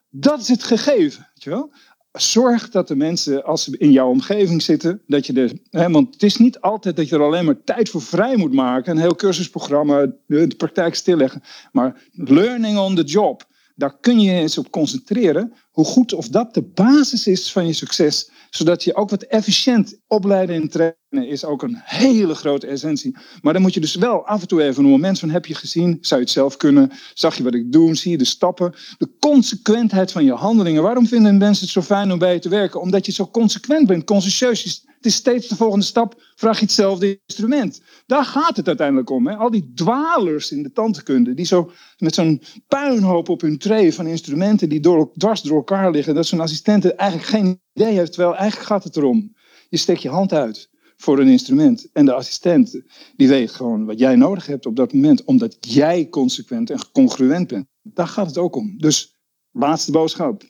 [0.10, 1.28] dat is het gegeven.
[1.34, 1.72] Weet je wel?
[2.12, 5.52] Zorg dat de mensen, als ze in jouw omgeving zitten, dat je er.
[5.70, 8.54] Hè, want het is niet altijd dat je er alleen maar tijd voor vrij moet
[8.54, 8.92] maken.
[8.92, 11.44] Een heel cursusprogramma, de praktijk stilleggen.
[11.72, 13.52] Maar learning on the job.
[13.76, 15.54] Daar kun je eens op concentreren.
[15.72, 18.30] Hoe goed of dat de basis is van je succes.
[18.50, 23.18] Zodat je ook wat efficiënt opleiden en trainen is ook een hele grote essentie.
[23.42, 25.56] Maar dan moet je dus wel af en toe even een moment van heb je
[25.56, 25.98] gezien?
[26.02, 26.92] Zou je het zelf kunnen?
[27.14, 27.96] Zag je wat ik doe?
[27.96, 28.74] Zie je de stappen?
[28.98, 30.84] De consequentheid van je handelingen.
[30.84, 32.82] Waarom vinden mensen het zo fijn om bij je te werken?
[32.82, 34.86] Omdat je zo consequent bent, conscientieus.
[35.04, 36.22] Het is steeds de volgende stap.
[36.36, 37.82] Vraag je hetzelfde instrument.
[38.06, 39.28] Daar gaat het uiteindelijk om.
[39.28, 39.36] Hè?
[39.36, 41.34] Al die dwalers in de tandheelkunde.
[41.34, 44.70] Die zo met zo'n puinhoop op hun tray van instrumenten.
[44.70, 46.16] Die door, dwars door elkaar liggen.
[46.16, 48.12] Dat zo'n assistent eigenlijk geen idee heeft.
[48.12, 49.36] Terwijl eigenlijk gaat het erom.
[49.70, 51.90] Je steekt je hand uit voor een instrument.
[51.94, 52.82] En de assistent
[53.16, 55.24] die weet gewoon wat jij nodig hebt op dat moment.
[55.24, 57.66] Omdat jij consequent en congruent bent.
[57.82, 58.78] Daar gaat het ook om.
[58.78, 59.16] Dus
[59.52, 60.44] laatste boodschap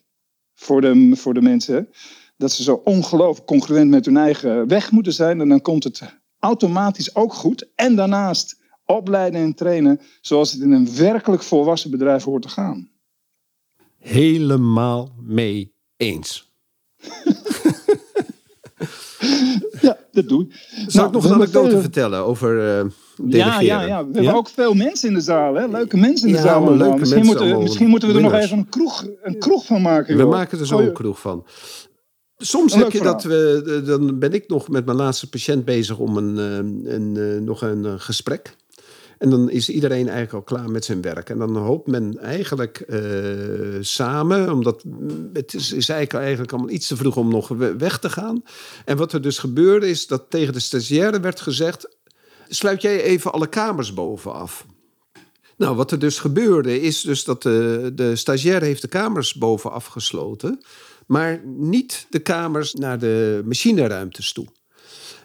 [0.54, 1.90] voor de, voor de mensen
[2.44, 5.42] dat ze zo ongelooflijk congruent met hun eigen weg moeten zijn.
[5.42, 6.02] En dan komt het
[6.40, 7.68] automatisch ook goed.
[7.76, 12.90] En daarnaast opleiden en trainen zoals het in een werkelijk volwassen bedrijf hoort te gaan.
[13.98, 16.52] Helemaal mee eens.
[19.82, 20.68] ja, dat doe ik.
[20.88, 22.90] Zal nou, ik nog een anekdote vertellen over uh?
[23.28, 24.08] Ja, ja, ja.
[24.08, 25.54] we hebben ook veel mensen in de zaal.
[25.54, 25.68] Hè?
[25.68, 26.76] Leuke mensen in de zaal.
[26.76, 30.18] Leuke misschien, moeten, misschien moeten we er nog even een kroeg, een kroeg van maken.
[30.18, 31.46] We maken er zo een kroeg van.
[32.38, 36.18] Soms heb je dat we, dan ben ik nog met mijn laatste patiënt bezig om
[36.18, 38.56] een, eh, een, een, eh, nog een eh, gesprek.
[39.18, 41.30] En dan is iedereen eigenlijk al klaar met zijn werk.
[41.30, 42.86] En dan hoopt men eigenlijk
[43.80, 44.84] samen, omdat
[45.34, 48.44] het is, is eigenlijk, eigenlijk allemaal iets te vroeg om nog weg te gaan.
[48.86, 51.88] En wat er dus gebeurde is dat tegen de stagiaire werd gezegd:
[52.48, 54.66] sluit jij even alle kamers bovenaf.
[55.58, 59.86] Nou, wat er dus gebeurde is dus dat de, de stagiaire heeft de kamers bovenaf
[59.86, 60.62] gesloten
[61.08, 64.48] maar niet de kamers naar de machineruimtes toe.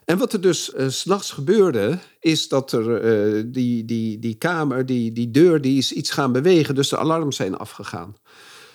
[0.05, 4.87] En wat er dus uh, s'nachts gebeurde, is dat er uh, die, die, die kamer,
[4.87, 6.75] die, die deur, die is iets gaan bewegen.
[6.75, 8.17] Dus de alarms zijn afgegaan.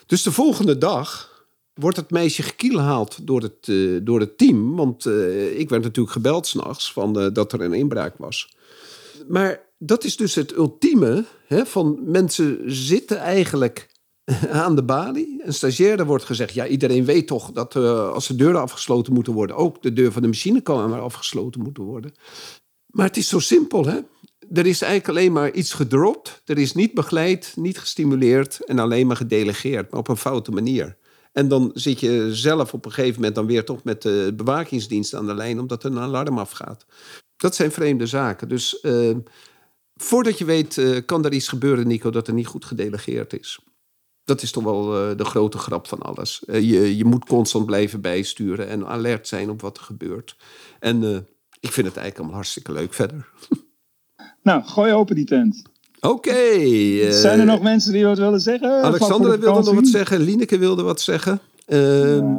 [0.06, 1.32] Dus de volgende dag
[1.74, 4.76] wordt het meisje gekielhaald door het, uh, door het team.
[4.76, 5.06] Want
[5.56, 6.94] ik werd natuurlijk gebeld s'nachts
[7.34, 8.56] dat er een inbraak was.
[9.28, 13.90] Maar dat is dus het ultieme hè, van mensen zitten eigenlijk
[14.50, 15.42] aan de balie.
[15.44, 19.34] Een stagiaire wordt gezegd: ja, iedereen weet toch dat uh, als de deuren afgesloten moeten
[19.34, 22.14] worden, ook de deur van de machinekamer afgesloten moeten worden.
[22.86, 24.00] Maar het is zo simpel, hè?
[24.52, 26.42] Er is eigenlijk alleen maar iets gedropt.
[26.46, 30.98] Er is niet begeleid, niet gestimuleerd en alleen maar gedelegeerd, maar op een foute manier.
[31.32, 35.16] En dan zit je zelf op een gegeven moment dan weer toch met de bewakingsdienst
[35.16, 36.86] aan de lijn, omdat er een alarm afgaat.
[37.38, 38.50] Dat zijn vreemde zaken.
[38.50, 39.16] Dus uh,
[39.96, 43.60] voordat je weet, uh, kan er iets gebeuren, Nico, dat er niet goed gedelegeerd is
[44.26, 46.44] dat is toch wel uh, de grote grap van alles.
[46.46, 50.36] Uh, je, je moet constant blijven bijsturen en alert zijn op wat er gebeurt.
[50.80, 51.18] En uh,
[51.60, 53.26] ik vind het eigenlijk allemaal hartstikke leuk verder.
[54.44, 55.62] Nou, gooi open die tent.
[56.00, 56.30] Oké.
[56.30, 58.84] Okay, Zijn er nog mensen die wat willen zeggen?
[58.84, 60.22] Alexander wilde nog wat zeggen.
[60.22, 61.40] Lineke wilde wat zeggen.
[61.66, 62.38] Ehm,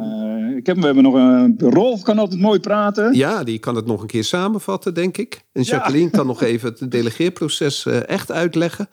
[0.57, 1.55] ik heb, we hebben nog een...
[1.59, 3.13] Rolf kan altijd mooi praten.
[3.13, 5.41] Ja, die kan het nog een keer samenvatten, denk ik.
[5.51, 8.89] En Jacqueline kan nog even het delegeerproces echt uitleggen.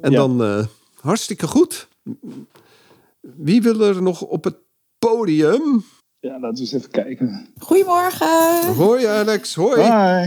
[0.00, 0.16] En ja.
[0.16, 0.66] dan
[1.00, 1.88] hartstikke goed.
[3.20, 4.56] Wie wil er nog op het
[4.98, 5.84] podium?
[6.20, 7.52] Ja, laten we eens even kijken.
[7.58, 8.74] Goedemorgen.
[8.74, 9.80] Hoi Alex, hoi.
[9.80, 10.26] Hi.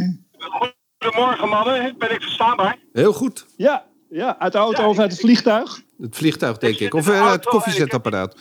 [1.00, 2.78] Goedemorgen mannen, ben ik verstaanbaar?
[2.92, 3.46] Heel goed.
[3.58, 5.82] Ja, ja uit de auto of uit het vliegtuig?
[5.98, 8.36] Het vliegtuig denk ik, of uit het koffiezetapparaat.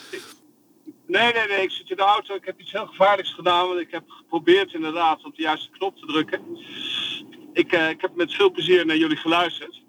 [1.06, 2.34] Nee, nee, nee, ik zit in de auto.
[2.34, 5.96] Ik heb iets heel gevaarlijks gedaan, want ik heb geprobeerd inderdaad op de juiste knop
[5.96, 6.40] te drukken.
[7.52, 9.83] Ik, uh, ik heb met veel plezier naar jullie geluisterd.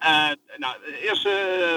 [0.00, 1.32] Uh, nou, eerst uh,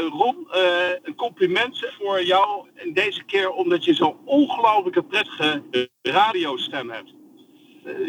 [0.10, 5.64] Ron, uh, een compliment voor jou en deze keer omdat je zo'n ongelooflijke prettige
[6.02, 7.14] radiostem hebt.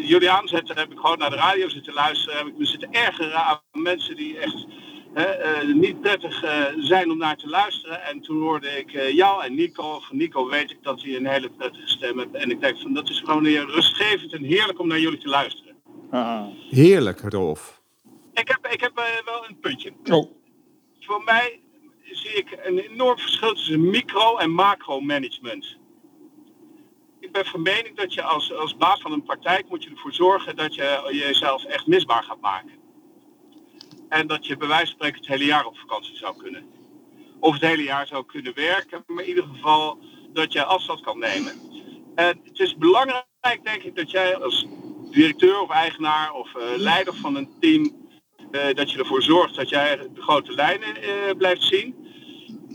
[0.01, 3.45] jullie aanzetten heb ik gewoon naar de radio zitten luisteren, heb ik me zitten ergeren
[3.45, 4.67] aan mensen die echt
[5.75, 6.45] niet prettig
[6.79, 8.03] zijn om naar te luisteren.
[8.03, 11.51] En toen hoorde ik jou en Nico, van Nico weet ik dat hij een hele
[11.51, 12.35] prettige stem heeft.
[12.35, 15.29] En ik denk van dat is gewoon weer rustgevend en heerlijk om naar jullie te
[15.29, 15.75] luisteren.
[16.11, 16.47] Ah.
[16.71, 17.80] Heerlijk, Rolf.
[18.41, 19.93] Ik heb, ik heb uh, wel een puntje.
[20.11, 20.31] Oh.
[21.01, 21.61] Voor mij
[22.03, 25.77] zie ik een enorm verschil tussen micro- en macro-management.
[27.21, 30.15] Ik ben van mening dat je als, als baas van een praktijk moet je ervoor
[30.15, 32.73] zorgen dat je jezelf echt misbaar gaat maken.
[34.09, 36.69] En dat je bij wijze van spreken het hele jaar op vakantie zou kunnen.
[37.41, 39.99] Of het hele jaar zou kunnen werken, maar in ieder geval
[40.33, 41.53] dat je afstand kan nemen.
[42.15, 44.67] En het is belangrijk, denk ik, dat jij als
[45.11, 48.00] directeur of eigenaar of uh, leider van een team
[48.75, 51.95] dat je ervoor zorgt dat jij de grote lijnen uh, blijft zien.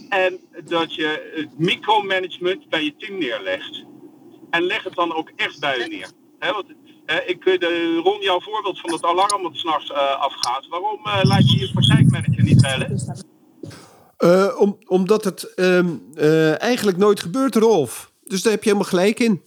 [0.10, 3.84] En dat je het micromanagement bij je team neerlegt.
[4.50, 6.10] En leg het dan ook echt bij je neer.
[6.40, 10.68] He, want, uh, ik, de, Ron, jouw voorbeeld van het alarm dat s'nachts afgaat.
[10.68, 13.24] Waarom laat je je praktijkmanager niet bellen?
[14.20, 18.12] Uh, om, omdat het um, uh, eigenlijk nooit gebeurt, Rolf.
[18.24, 19.42] Dus daar heb je helemaal gelijk in.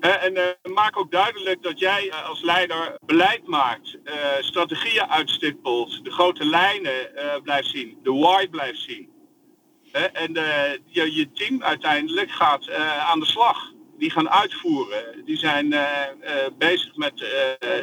[0.00, 3.98] En uh, maak ook duidelijk dat jij als leider beleid maakt,
[4.40, 6.92] strategieën uitstippelt, de grote lijnen
[7.42, 9.08] blijft zien, de why blijft zien.
[10.12, 10.32] en
[10.86, 12.70] je, je, team uiteindelijk gaat
[13.10, 13.72] aan de slag.
[13.98, 15.24] Die gaan uitvoeren.
[15.24, 15.74] Die zijn
[16.58, 17.24] bezig met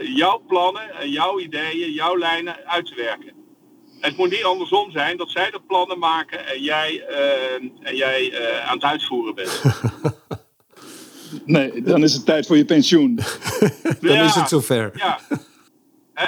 [0.02, 3.34] jouw plannen, jouw ideeën, jouw lijnen uit te werken.
[4.00, 7.06] Het moet niet andersom zijn dat zij de plannen maken en jij,
[7.82, 9.62] en jij aan het uitvoeren bent.
[11.46, 13.16] Nee, dan is het tijd voor je pensioen.
[14.02, 14.92] dan ja, is het zover.
[14.96, 15.20] Ja.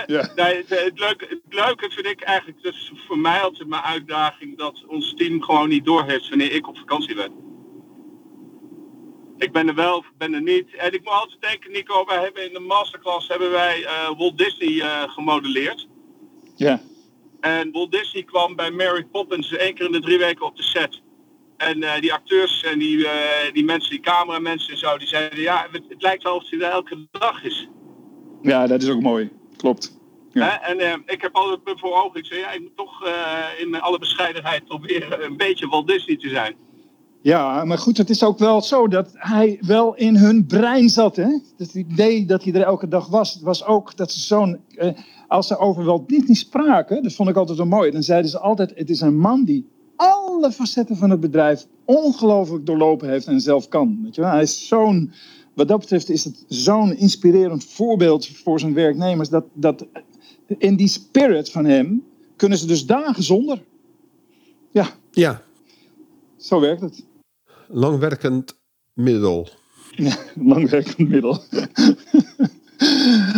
[0.05, 0.31] ja.
[0.35, 4.57] Nee, het, leuke, het leuke vind ik eigenlijk, dat is voor mij altijd mijn uitdaging,
[4.57, 7.31] dat ons team gewoon niet doorheeft wanneer ik op vakantie ben.
[9.37, 10.75] Ik ben er wel of ben er niet.
[10.75, 14.37] En ik moet altijd denken, Nico, wij hebben in de masterclass hebben wij uh, Walt
[14.37, 15.87] Disney uh, gemodelleerd.
[16.55, 16.81] Ja.
[17.39, 20.63] En Walt Disney kwam bij Mary Poppins één keer in de drie weken op de
[20.63, 21.01] set.
[21.59, 23.09] En uh, die acteurs en die, uh,
[23.53, 26.59] die mensen, die cameramensen en zo, die zeiden ja, het, het lijkt wel of hij
[26.59, 27.69] er elke dag is.
[28.41, 29.29] Ja, dat is ook mooi.
[29.57, 29.97] Klopt.
[30.31, 30.61] Ja.
[30.61, 33.03] En uh, ik heb altijd voor ogen, ik zei ja, ik moet toch
[33.57, 36.55] in alle bescheidenheid proberen een beetje Walt Disney te zijn.
[37.21, 41.15] Ja, maar goed, het is ook wel zo dat hij wel in hun brein zat.
[41.15, 41.39] Hè?
[41.57, 44.59] Het idee dat hij er elke dag was, het was ook dat ze zo'n...
[45.27, 47.91] als ze over Walt Disney spraken, dat vond ik altijd zo mooi.
[47.91, 49.69] Dan zeiden ze altijd, het is een man die
[49.99, 53.99] alle facetten van het bedrijf ongelooflijk doorlopen heeft en zelf kan.
[54.03, 54.29] Weet je wel?
[54.29, 55.11] Hij is zo'n,
[55.53, 59.29] wat dat betreft is het zo'n inspirerend voorbeeld voor zijn werknemers.
[59.29, 59.85] Dat, dat
[60.57, 62.03] in die spirit van hem
[62.35, 63.63] kunnen ze dus dagen zonder.
[64.71, 64.87] Ja.
[65.11, 65.41] Ja.
[66.37, 67.05] Zo werkt het.
[67.67, 68.57] Langwerkend
[68.93, 69.47] middel.
[69.95, 71.31] Ja, langwerkend middel.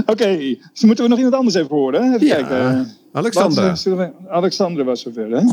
[0.01, 2.13] Oké, okay, dus moeten we nog iemand anders even horen.
[2.13, 2.91] Even ja, kijken.
[3.11, 4.13] Alexandra.
[4.27, 5.43] Alexandra was zover, hè?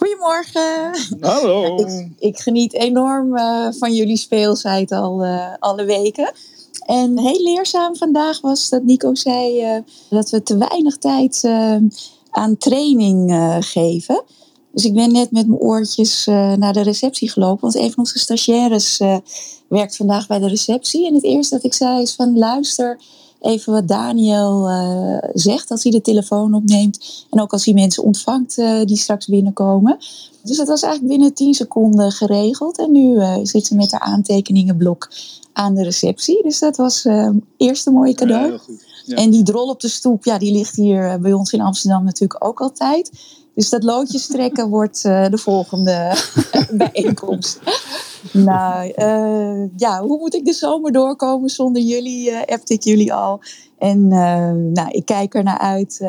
[0.00, 0.90] Goedemorgen.
[1.20, 1.76] Hallo.
[1.76, 6.32] ik, ik, geniet enorm uh, van jullie speelsheid al uh, alle weken.
[6.86, 11.48] En heel leerzaam vandaag was dat Nico zei uh, dat we te weinig tijd
[12.30, 14.22] aan training geven.
[14.72, 16.24] Dus ik ben net met mijn oortjes
[16.56, 17.60] naar de receptie gelopen.
[17.60, 19.00] Want een van onze stagiaires
[19.68, 21.06] werkt vandaag bij de receptie.
[21.06, 22.98] En het eerste dat ik zei is van luister
[23.40, 27.26] even wat Daniel uh, zegt als hij de telefoon opneemt.
[27.30, 29.96] En ook als hij mensen ontvangt uh, die straks binnenkomen.
[30.42, 32.78] Dus dat was eigenlijk binnen 10 seconden geregeld.
[32.78, 35.10] En nu uh, zit ze met haar aantekeningenblok
[35.52, 36.42] aan de receptie.
[36.42, 38.58] Dus dat was het eerste mooie cadeau.
[39.04, 42.04] Ja, En die drol op de stoep, ja, die ligt hier bij ons in Amsterdam
[42.04, 43.10] natuurlijk ook altijd.
[43.54, 46.14] Dus dat loodjes trekken wordt de volgende
[46.82, 47.60] bijeenkomst.
[48.32, 52.30] Nou, uh, ja, hoe moet ik de zomer doorkomen zonder jullie?
[52.30, 53.40] Uh, appte ik jullie al.
[53.78, 56.04] En uh, nou, ik kijk er naar uit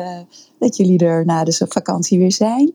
[0.58, 2.72] dat jullie er na de vakantie weer zijn.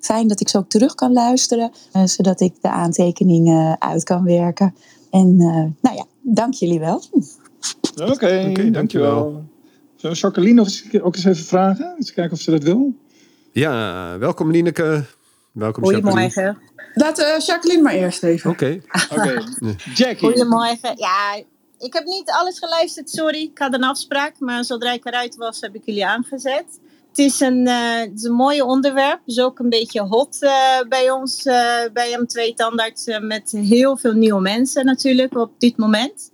[0.00, 1.70] Fijn dat ik zo ook terug kan luisteren,
[2.04, 4.74] zodat ik de aantekeningen uit kan werken.
[5.10, 5.36] En
[5.80, 7.02] nou ja, dank jullie wel.
[7.94, 9.42] Oké, okay, okay, dankjewel.
[9.96, 11.94] Zou Jacqueline nog eens, ook eens even vragen?
[11.96, 12.94] Eens kijken of ze dat wil.
[13.56, 15.04] Ja, welkom Lineke.
[15.52, 16.58] Welkom Goedemorgen.
[16.94, 18.50] Laat uh, Jacqueline maar eerst even.
[18.50, 18.80] Oké.
[19.10, 19.42] Okay.
[19.94, 20.28] Jackie.
[20.28, 20.96] Goedemorgen.
[20.96, 21.42] Ja,
[21.78, 23.42] ik heb niet alles geluisterd, sorry.
[23.42, 26.80] Ik had een afspraak, maar zodra ik eruit was, heb ik jullie aangezet.
[27.08, 29.18] Het is een, uh, het is een mooie onderwerp.
[29.18, 31.42] Het is ook een beetje hot uh, bij ons,
[31.92, 36.30] bij M2 Tandarts, met heel veel nieuwe mensen natuurlijk op dit moment.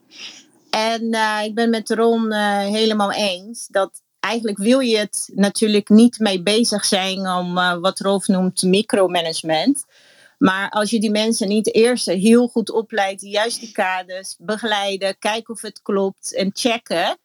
[0.70, 1.02] En
[1.44, 6.84] ik ben met Ron helemaal eens dat eigenlijk wil je het natuurlijk niet mee bezig
[6.84, 9.84] zijn om wat Rolf noemt micromanagement.
[10.38, 15.54] Maar als je die mensen niet eerst heel goed opleidt, juist die kaders, begeleiden, kijken
[15.54, 17.18] of het klopt en checken,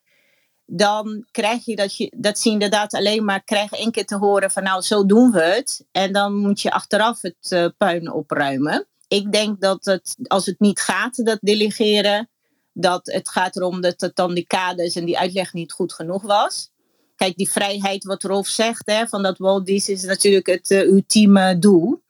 [0.66, 4.50] dan krijg je dat, je, dat ze inderdaad alleen maar krijgen één keer te horen
[4.50, 5.86] van nou, zo doen we het.
[5.92, 8.86] En dan moet je achteraf het uh, puin opruimen.
[9.08, 12.28] Ik denk dat het, als het niet gaat, dat delegeren,
[12.72, 16.22] dat het gaat erom dat het dan die kaders en die uitleg niet goed genoeg
[16.22, 16.70] was.
[17.18, 20.80] Kijk, die vrijheid wat Rolf zegt, hè, van dat Walt Disney is natuurlijk het uh,
[20.80, 22.02] ultieme doel.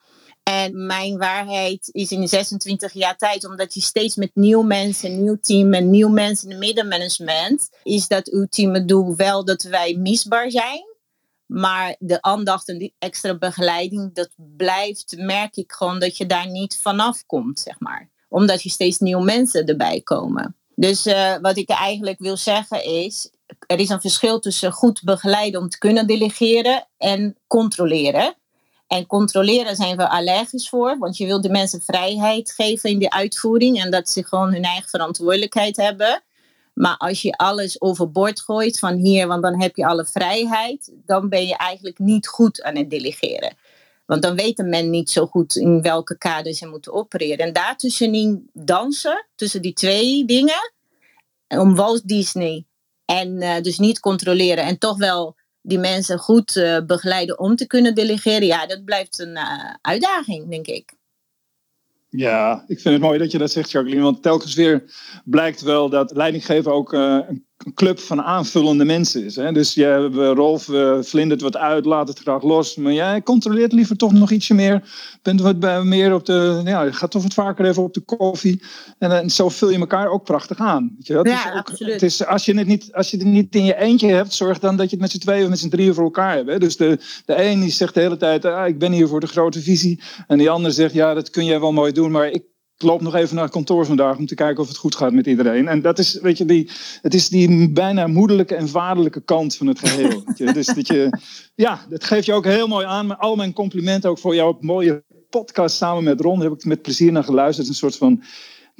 [0.42, 5.38] En mijn waarheid is in 26 jaar tijd, omdat je steeds met nieuw mensen, nieuw
[5.40, 10.50] team en nieuw mensen in het middenmanagement, is dat ultieme doel wel dat wij misbaar
[10.50, 10.84] zijn.
[11.46, 16.50] Maar de aandacht en die extra begeleiding, dat blijft, merk ik gewoon dat je daar
[16.50, 18.11] niet vanaf komt, zeg maar.
[18.28, 20.57] Omdat je steeds nieuwe mensen erbij komen.
[20.81, 23.31] Dus uh, wat ik eigenlijk wil zeggen is,
[23.66, 28.35] er is een verschil tussen goed begeleiden om te kunnen delegeren en controleren.
[28.87, 33.11] En controleren zijn we allergisch voor, want je wil de mensen vrijheid geven in de
[33.11, 36.22] uitvoering en dat ze gewoon hun eigen verantwoordelijkheid hebben.
[36.74, 41.29] Maar als je alles overboord gooit van hier, want dan heb je alle vrijheid, dan
[41.29, 43.57] ben je eigenlijk niet goed aan het delegeren.
[44.09, 47.46] Want dan weet men niet zo goed in welke kader ze moeten opereren.
[47.46, 50.72] En daartussenin dansen, tussen die twee dingen,
[51.48, 52.64] om Walt Disney
[53.04, 57.66] en uh, dus niet controleren en toch wel die mensen goed uh, begeleiden om te
[57.66, 60.92] kunnen delegeren, ja, dat blijft een uh, uitdaging, denk ik.
[62.09, 64.02] Ja, ik vind het mooi dat je dat zegt, Jacqueline.
[64.02, 64.84] Want telkens weer
[65.24, 66.92] blijkt wel dat leidinggeven ook
[67.74, 69.36] club van aanvullende mensen is.
[69.36, 69.52] Hè?
[69.52, 72.76] Dus jij, Rolf uh, vlindert wat uit, laat het graag los.
[72.76, 74.82] Maar jij controleert liever toch nog ietsje meer.
[75.22, 76.61] Bent wat meer op de.
[76.64, 78.62] Ja, gaat toch wat vaker even op de koffie.
[78.98, 80.94] En, en zo vul je elkaar ook prachtig aan.
[80.96, 81.12] Weet je?
[81.22, 81.92] Ja, is ook, absoluut.
[81.92, 84.59] Het is, als, je het niet, als je het niet in je eentje hebt, zorg
[84.59, 86.48] dan dat je het met z'n tweeën of met z'n drieën voor elkaar hebt.
[86.48, 86.59] Hè?
[86.59, 89.26] Dus de, de een die zegt de hele tijd: ah, ik ben hier voor de
[89.26, 90.00] grote visie.
[90.26, 92.42] En die ander zegt: ja, dat kun jij wel mooi doen, maar ik
[92.83, 95.26] loop nog even naar het kantoor vandaag om te kijken of het goed gaat met
[95.26, 95.68] iedereen.
[95.68, 96.70] En dat is, weet je, die,
[97.03, 100.22] het is die bijna moederlijke en vaderlijke kant van het geheel.
[100.53, 101.18] Dus dat je,
[101.55, 103.18] ja, dat geeft je ook heel mooi aan.
[103.18, 106.39] Al mijn complimenten ook voor jouw mooie podcast samen met Ron.
[106.39, 107.68] Daar heb ik met plezier naar geluisterd.
[107.68, 108.22] Een soort van,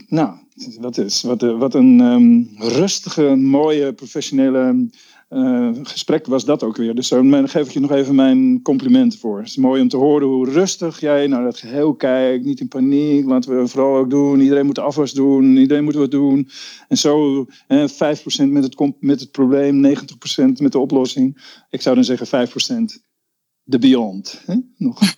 [0.09, 0.34] nou,
[0.80, 4.88] wat, is, wat, wat een um, rustige, mooie, professionele
[5.28, 6.94] uh, gesprek was dat ook weer.
[6.94, 9.38] Dus daar geef ik je nog even mijn complimenten voor.
[9.38, 12.44] Het is mooi om te horen hoe rustig jij naar het geheel kijkt.
[12.44, 13.24] Niet in paniek.
[13.26, 14.40] Laten we vooral ook doen.
[14.40, 15.56] Iedereen moet afwas doen.
[15.56, 16.48] Iedereen moet wat doen.
[16.88, 17.88] En zo eh, 5%
[18.48, 19.98] met het, met het probleem, 90%
[20.60, 21.56] met de oplossing.
[21.70, 23.07] Ik zou dan zeggen 5%
[23.68, 24.40] de beyond.
[24.46, 24.54] Hè?
[24.76, 25.00] Nog.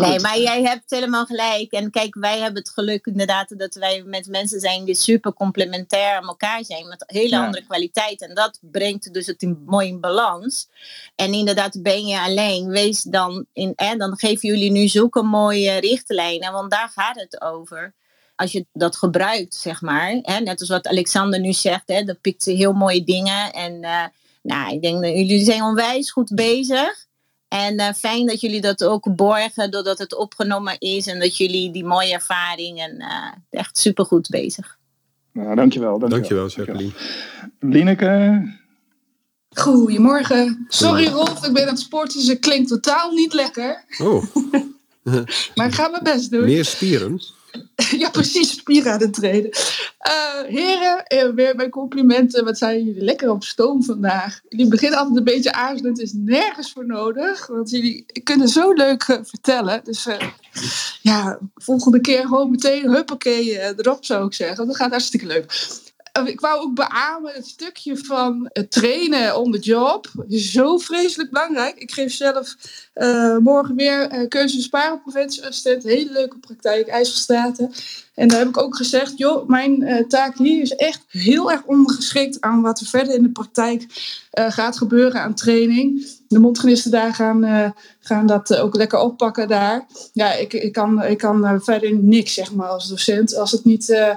[0.00, 1.72] nee, maar jij hebt helemaal gelijk.
[1.72, 6.16] En kijk, wij hebben het geluk inderdaad dat wij met mensen zijn die super complementair
[6.16, 6.88] aan elkaar zijn.
[6.88, 7.44] Met hele ja.
[7.44, 8.20] andere kwaliteit.
[8.20, 10.68] En dat brengt dus het in, mooi in balans.
[11.16, 13.72] En inderdaad, ben je alleen, wees dan in.
[13.76, 16.52] En dan geven jullie nu zulke mooie richtlijnen.
[16.52, 17.94] Want daar gaat het over
[18.36, 20.18] als je dat gebruikt, zeg maar.
[20.22, 23.52] Hè, net als wat Alexander nu zegt, hè, dat pikt heel mooie dingen.
[23.52, 24.04] En uh,
[24.42, 27.06] nou, ik denk dat jullie zijn onwijs goed bezig.
[27.48, 31.06] En uh, fijn dat jullie dat ook borgen doordat het opgenomen is.
[31.06, 34.78] En dat jullie die mooie ervaring en uh, echt supergoed bezig.
[35.32, 35.98] Nou, dankjewel.
[35.98, 36.92] Dankjewel, dankjewel Jacqueline.
[37.60, 38.60] Lineke?
[39.54, 40.64] Goedemorgen.
[40.68, 43.84] Sorry Rolf, ik ben aan het sporten, dus het klinkt totaal niet lekker.
[43.98, 44.24] Oh.
[45.54, 46.44] maar ik ga mijn best doen.
[46.44, 47.20] Meer spieren?
[48.02, 49.50] ja, precies, het treden.
[50.08, 52.44] Uh, heren, uh, weer mijn complimenten.
[52.44, 54.40] Wat zijn jullie lekker op stoom vandaag?
[54.48, 56.00] Jullie beginnen altijd een beetje aarzelend.
[56.00, 57.46] Is nergens voor nodig.
[57.46, 59.80] Want jullie kunnen zo leuk uh, vertellen.
[59.84, 60.06] Dus
[61.02, 64.66] ja, volgende keer gewoon meteen huppakee erop zou ik zeggen.
[64.66, 65.70] Dat gaat hartstikke leuk.
[66.12, 70.06] Ik wou ook beamen het stukje van het trainen on the job.
[70.28, 71.76] Zo vreselijk belangrijk.
[71.76, 72.56] Ik geef zelf
[72.94, 75.82] uh, morgen weer uh, keuze- en sparenpreventieassistent.
[75.82, 77.72] Hele leuke praktijk, IJsselstraten.
[78.14, 81.62] En daar heb ik ook gezegd, joh, mijn uh, taak hier is echt heel erg
[81.64, 83.86] ondergeschikt aan wat er verder in de praktijk
[84.30, 86.06] gaat gebeuren aan training.
[86.28, 89.86] De mondgenisten daar gaan, gaan dat ook lekker oppakken daar.
[90.12, 93.36] Ja, ik, ik kan, ik kan verder niks, zeg maar, als docent.
[93.36, 94.16] Als het niet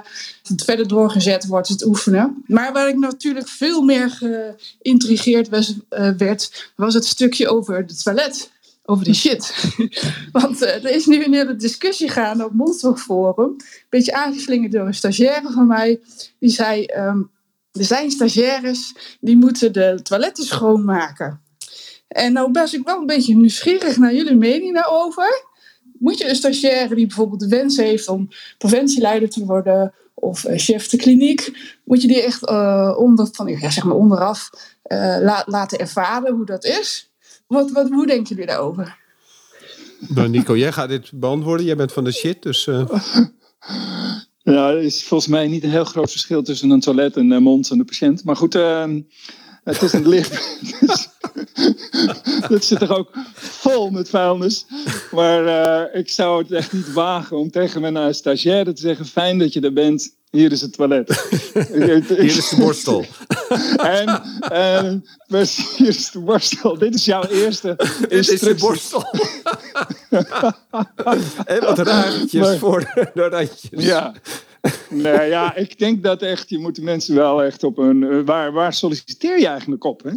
[0.56, 2.44] verder doorgezet wordt, het oefenen.
[2.46, 5.74] Maar waar ik natuurlijk veel meer geïntrigeerd was,
[6.16, 8.50] werd, was het stukje over het toilet
[8.86, 9.74] over die shit.
[10.32, 13.44] Want uh, er is nu een hele discussie gaande op Monster Forum.
[13.48, 16.00] Een beetje aangeslingerd door een stagiaire van mij.
[16.38, 17.30] Die zei, um,
[17.72, 21.40] er zijn stagiaires die moeten de toiletten schoonmaken.
[22.08, 25.44] En nou ben ik wel een beetje nieuwsgierig naar jullie mening daarover.
[25.98, 28.28] Moet je een stagiaire die bijvoorbeeld de wens heeft om
[28.58, 29.94] preventieleider te worden...
[30.18, 31.52] of uh, chef de kliniek,
[31.84, 34.50] moet je die echt uh, onder, van, ja, zeg maar onderaf
[35.20, 37.10] la laten ervaren hoe dat is...
[37.46, 38.98] Wat, wat, hoe denken jullie daarover?
[40.08, 41.66] Nou, Nico, jij gaat dit beantwoorden.
[41.66, 42.66] Jij bent van de shit, dus...
[42.66, 42.90] Uh...
[44.52, 47.40] Ja, er is volgens mij niet een heel groot verschil tussen een toilet en de
[47.40, 48.24] mond en de patiënt.
[48.24, 48.84] Maar goed, uh,
[49.64, 50.60] het is een licht.
[50.80, 51.08] dus,
[52.48, 54.66] dat zit er ook vol met vuilnis.
[55.16, 59.06] Maar uh, ik zou het echt niet wagen om tegen mijn stagiaire te zeggen...
[59.06, 61.28] fijn dat je er bent, hier is het toilet.
[62.08, 63.04] hier is de borstel.
[63.98, 65.04] en, en
[65.76, 66.78] hier is de borstel.
[66.78, 67.74] Dit is jouw eerste
[68.08, 69.04] Dit is de borstel.
[71.44, 71.84] en wat
[72.32, 73.70] maar, voor de randjes.
[73.70, 74.14] Ja.
[74.90, 78.24] Nee, ja, ik denk dat echt, je moet de mensen wel echt op een...
[78.24, 80.02] Waar, waar solliciteer je eigenlijk op?
[80.02, 80.12] Hè?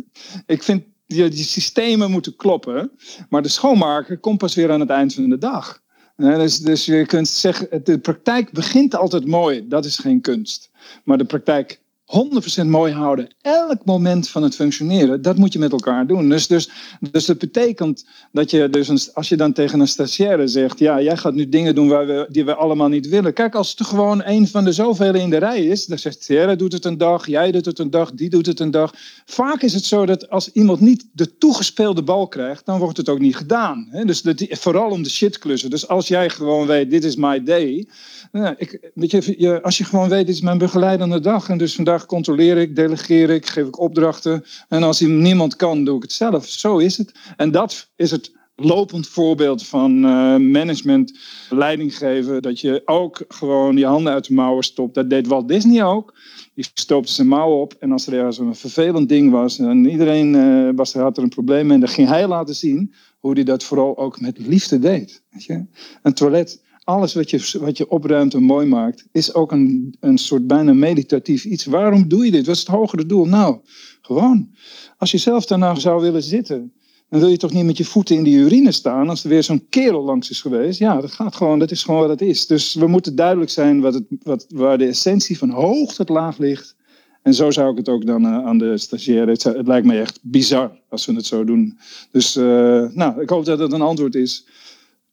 [0.46, 2.92] Ik vind, die, die systemen moeten kloppen.
[3.30, 5.82] Maar de schoonmaker komt pas weer aan het eind van de dag.
[6.16, 9.68] Dus, dus je kunt zeggen, de praktijk begint altijd mooi.
[9.68, 10.70] Dat is geen kunst.
[11.04, 13.28] Maar de praktijk 100% mooi houden.
[13.42, 16.30] Elk moment van het functioneren, dat moet je met elkaar doen.
[16.30, 16.70] Dus, dus,
[17.12, 21.18] dus dat betekent dat je, dus als je dan tegen een stagiaire zegt: Ja, jij
[21.18, 23.34] gaat nu dingen doen waar we, die we allemaal niet willen.
[23.34, 26.56] Kijk, als het gewoon een van de zoveel in de rij is, dan zegt Sierra
[26.56, 28.94] doet het een dag, jij doet het een dag, die doet het een dag.
[29.26, 33.10] Vaak is het zo dat als iemand niet de toegespeelde bal krijgt, dan wordt het
[33.10, 33.88] ook niet gedaan.
[33.90, 34.06] Hè?
[34.06, 35.70] Dus dat, vooral om de shitklussen.
[35.70, 37.88] Dus als jij gewoon weet: Dit is my day.
[38.32, 41.76] Nou, ik, weet je, als je gewoon weet: Dit is mijn begeleidende dag en dus
[41.76, 44.44] vandaag controleer ik, delegeer ik, geef ik opdrachten.
[44.68, 46.48] En als niemand kan, doe ik het zelf.
[46.48, 47.12] Zo is het.
[47.38, 51.20] En dat is het lopend voorbeeld van uh, management,
[51.50, 52.42] leiding geven.
[52.42, 54.94] Dat je ook gewoon je handen uit de mouwen stopt.
[54.94, 56.18] Dat deed Walt Disney ook.
[56.54, 57.74] Die stoopte zijn mouwen op.
[57.80, 61.30] En als er ergens een vervelend ding was en iedereen uh, was, had er een
[61.30, 65.24] probleem mee, dan ging hij laten zien hoe hij dat vooral ook met liefde deed.
[65.30, 65.66] Weet je?
[66.02, 70.18] Een toilet alles wat je, wat je opruimt en mooi maakt, is ook een, een
[70.18, 71.66] soort bijna meditatief iets.
[71.66, 72.46] Waarom doe je dit?
[72.46, 73.26] Wat is het hogere doel?
[73.26, 73.60] Nou,
[74.02, 74.50] gewoon.
[74.98, 76.74] Als je zelf daarna zou willen zitten,
[77.10, 79.44] dan wil je toch niet met je voeten in die urine staan als er weer
[79.44, 80.80] zo'n kerel langs is geweest.
[80.80, 82.48] Ja, dat gaat gewoon, dat is gewoon wat het is.
[82.48, 86.38] Dus we moeten duidelijk zijn wat het, wat, waar de essentie van hoog tot laag
[86.38, 86.76] ligt.
[87.22, 89.32] En zo zou ik het ook dan uh, aan de stagiaire.
[89.32, 91.78] Het, lijkt me echt bizar als we het zo doen.
[92.12, 92.44] Dus uh,
[92.92, 94.46] nou, ik hoop dat het een antwoord is.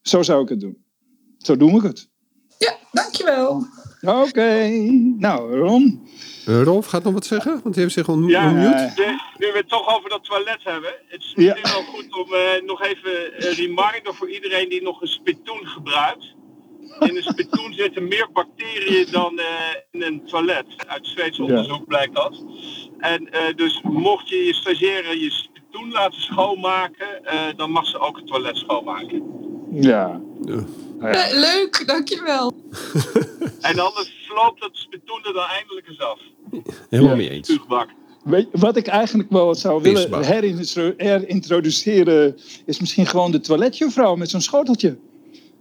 [0.02, 0.84] Zo zou ik het doen.
[1.46, 2.08] Zo doen we het.
[2.58, 3.66] Ja, dankjewel.
[4.02, 4.68] Oké.
[5.18, 6.08] Nou, Ron.
[6.48, 8.30] Uh, Rolf gaat nog wat zeggen, want hij heeft zich ontmoet.
[8.30, 8.62] Ja, nu
[9.38, 10.90] we het toch over dat toilet hebben.
[11.06, 11.72] Het is misschien ja.
[11.72, 16.34] wel goed om uh, nog even een reminder voor iedereen die nog een spitoen gebruikt.
[16.98, 19.44] In een spitoen zitten meer bacteriën dan uh,
[19.90, 20.66] in een toilet.
[20.86, 21.84] Uit Zweeds onderzoek ja.
[21.84, 22.44] blijkt dat.
[22.98, 27.22] En dus mocht je je stagiaire je spitoen laten schoonmaken,
[27.56, 29.22] dan mag ze ook het toilet schoonmaken.
[29.70, 30.20] Ja.
[30.40, 30.64] ja.
[31.00, 32.52] Ja, leuk, dankjewel.
[33.60, 36.18] en anders loopt het spitoen er dan eindelijk eens af.
[36.90, 37.46] Helemaal mee eens.
[37.46, 37.88] Tuugbak.
[38.24, 40.24] Weet, wat ik eigenlijk wel zou willen
[40.96, 42.36] herintroduceren,
[42.66, 44.96] is misschien gewoon de toiletjuffrouw met zo'n schoteltje.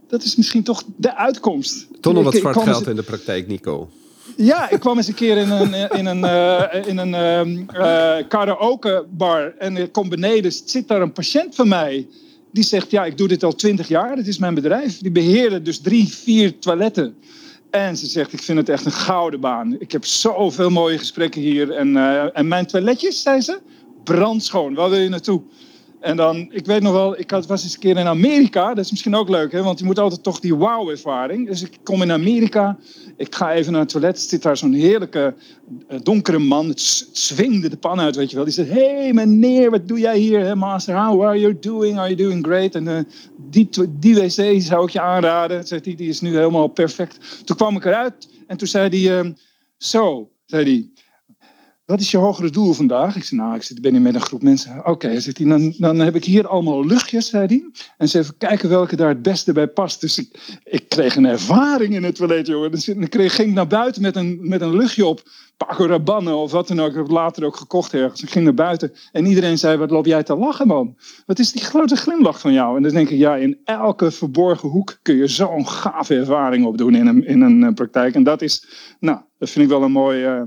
[0.07, 1.87] Dat is misschien toch de uitkomst.
[2.01, 3.89] Toch nog wat zwart geld in de praktijk, Nico.
[4.37, 9.05] Ja, ik kwam eens een keer in een, in een, uh, in een uh, karaoke
[9.09, 12.07] bar en ik kom beneden, zit daar een patiënt van mij.
[12.55, 14.97] Die zegt, ja, ik doe dit al twintig jaar, dit is mijn bedrijf.
[14.97, 17.15] Die beheerde dus drie, vier toiletten.
[17.69, 19.75] En ze zegt, ik vind het echt een gouden baan.
[19.79, 21.71] Ik heb zoveel mooie gesprekken hier.
[21.71, 23.59] En, uh, en mijn toiletjes, zei ze,
[24.03, 24.73] brandschoon.
[24.73, 25.41] Waar wil je naartoe?
[25.99, 28.73] En dan, ik weet nog wel, ik had, was eens een keer in Amerika.
[28.73, 29.63] Dat is misschien ook leuk, hè?
[29.63, 31.47] want je moet altijd toch die wow-ervaring.
[31.47, 32.77] Dus ik kom in Amerika,
[33.17, 34.19] ik ga even naar het toilet.
[34.19, 35.33] Zit daar zo'n heerlijke
[35.89, 36.67] uh, donkere man.
[36.67, 38.45] Het zwingde de pan uit, weet je wel.
[38.45, 41.05] Die zegt, hey meneer, wat doe jij hier, master?
[41.05, 41.97] How are you doing?
[41.97, 42.75] Are you doing great?
[42.75, 42.99] En uh,
[43.49, 45.67] die, die wc zou ik je aanraden.
[45.67, 47.43] Zegt hij, die is nu helemaal perfect.
[47.45, 49.35] Toen kwam ik eruit en toen zei hij,
[49.77, 50.94] zo, zei hij
[51.85, 53.15] wat is je hogere doel vandaag?
[53.15, 54.85] Ik zei, nou, ik zit, ben hier met een groep mensen.
[54.85, 57.69] Oké, zegt hij, dan, dan heb ik hier allemaal luchtjes, zei hij.
[57.97, 60.01] En ze even kijken welke daar het beste bij past.
[60.01, 62.71] Dus ik, ik kreeg een ervaring in het toilet, jongen.
[62.71, 65.23] Dus ik kreeg, ging naar buiten met een, met een luchtje op.
[65.57, 66.89] Paco Rabanne of wat dan ook.
[66.89, 68.23] Ik heb het later ook gekocht ergens.
[68.23, 70.97] Ik ging naar buiten en iedereen zei, wat loop jij te lachen, man?
[71.25, 72.77] Wat is die grote glimlach van jou?
[72.77, 76.95] En dan denk ik, ja, in elke verborgen hoek kun je zo'n gave ervaring opdoen
[76.95, 78.15] in een, in een praktijk.
[78.15, 78.65] En dat is,
[78.99, 80.25] nou, dat vind ik wel een mooi...
[80.25, 80.41] Uh,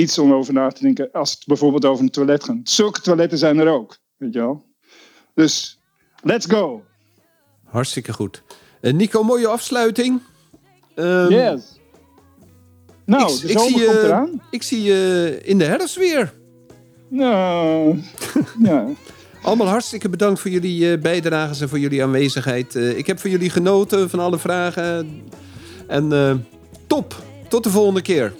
[0.00, 2.56] iets om over na te denken als het bijvoorbeeld over een toilet gaat.
[2.62, 4.64] Zulke toiletten zijn er ook, weet je wel.
[5.34, 5.80] Dus,
[6.22, 6.84] let's go.
[7.64, 8.42] Hartstikke goed.
[8.80, 10.20] Uh, Nico, mooie afsluiting.
[10.94, 11.78] Um, yes.
[13.04, 14.42] Nou, ik, de zomer zie, komt eraan.
[14.50, 16.32] Ik zie je in de herfst weer.
[17.08, 17.98] Nou,
[18.62, 18.86] ja.
[19.42, 22.74] Allemaal hartstikke bedankt voor jullie bijdrages en voor jullie aanwezigheid.
[22.74, 25.22] Ik heb van jullie genoten van alle vragen.
[25.86, 26.34] En uh,
[26.86, 27.14] top.
[27.48, 28.32] Tot de volgende keer.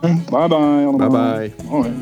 [0.00, 1.08] Bye bye allemaal.
[1.08, 1.68] Bye bye.
[1.68, 1.92] Hoi.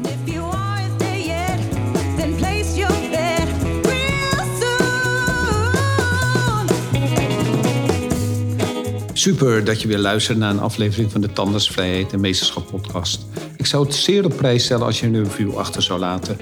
[9.13, 13.27] Super dat je weer luistert naar een aflevering van de Tandersvrijheid en Meesterschap podcast.
[13.57, 16.37] Ik zou het zeer op prijs stellen als je een review achter zou laten.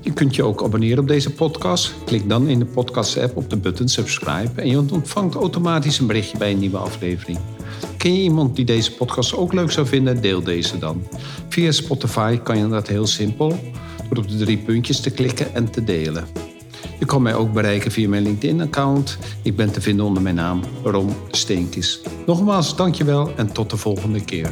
[0.00, 1.94] Je kunt je ook abonneren op deze podcast.
[2.04, 6.38] Klik dan in de podcast-app op de button subscribe en je ontvangt automatisch een berichtje
[6.38, 7.38] bij een nieuwe aflevering.
[7.96, 10.20] Ken je iemand die deze podcast ook leuk zou vinden?
[10.20, 11.06] Deel deze dan.
[11.48, 13.58] Via Spotify kan je dat heel simpel
[14.08, 16.26] door op de drie puntjes te klikken en te delen.
[16.98, 19.18] Je kan mij ook bereiken via mijn LinkedIn-account.
[19.42, 22.00] Ik ben te vinden onder mijn naam Ron Steenkis.
[22.26, 24.50] Nogmaals, dankjewel en tot de volgende keer.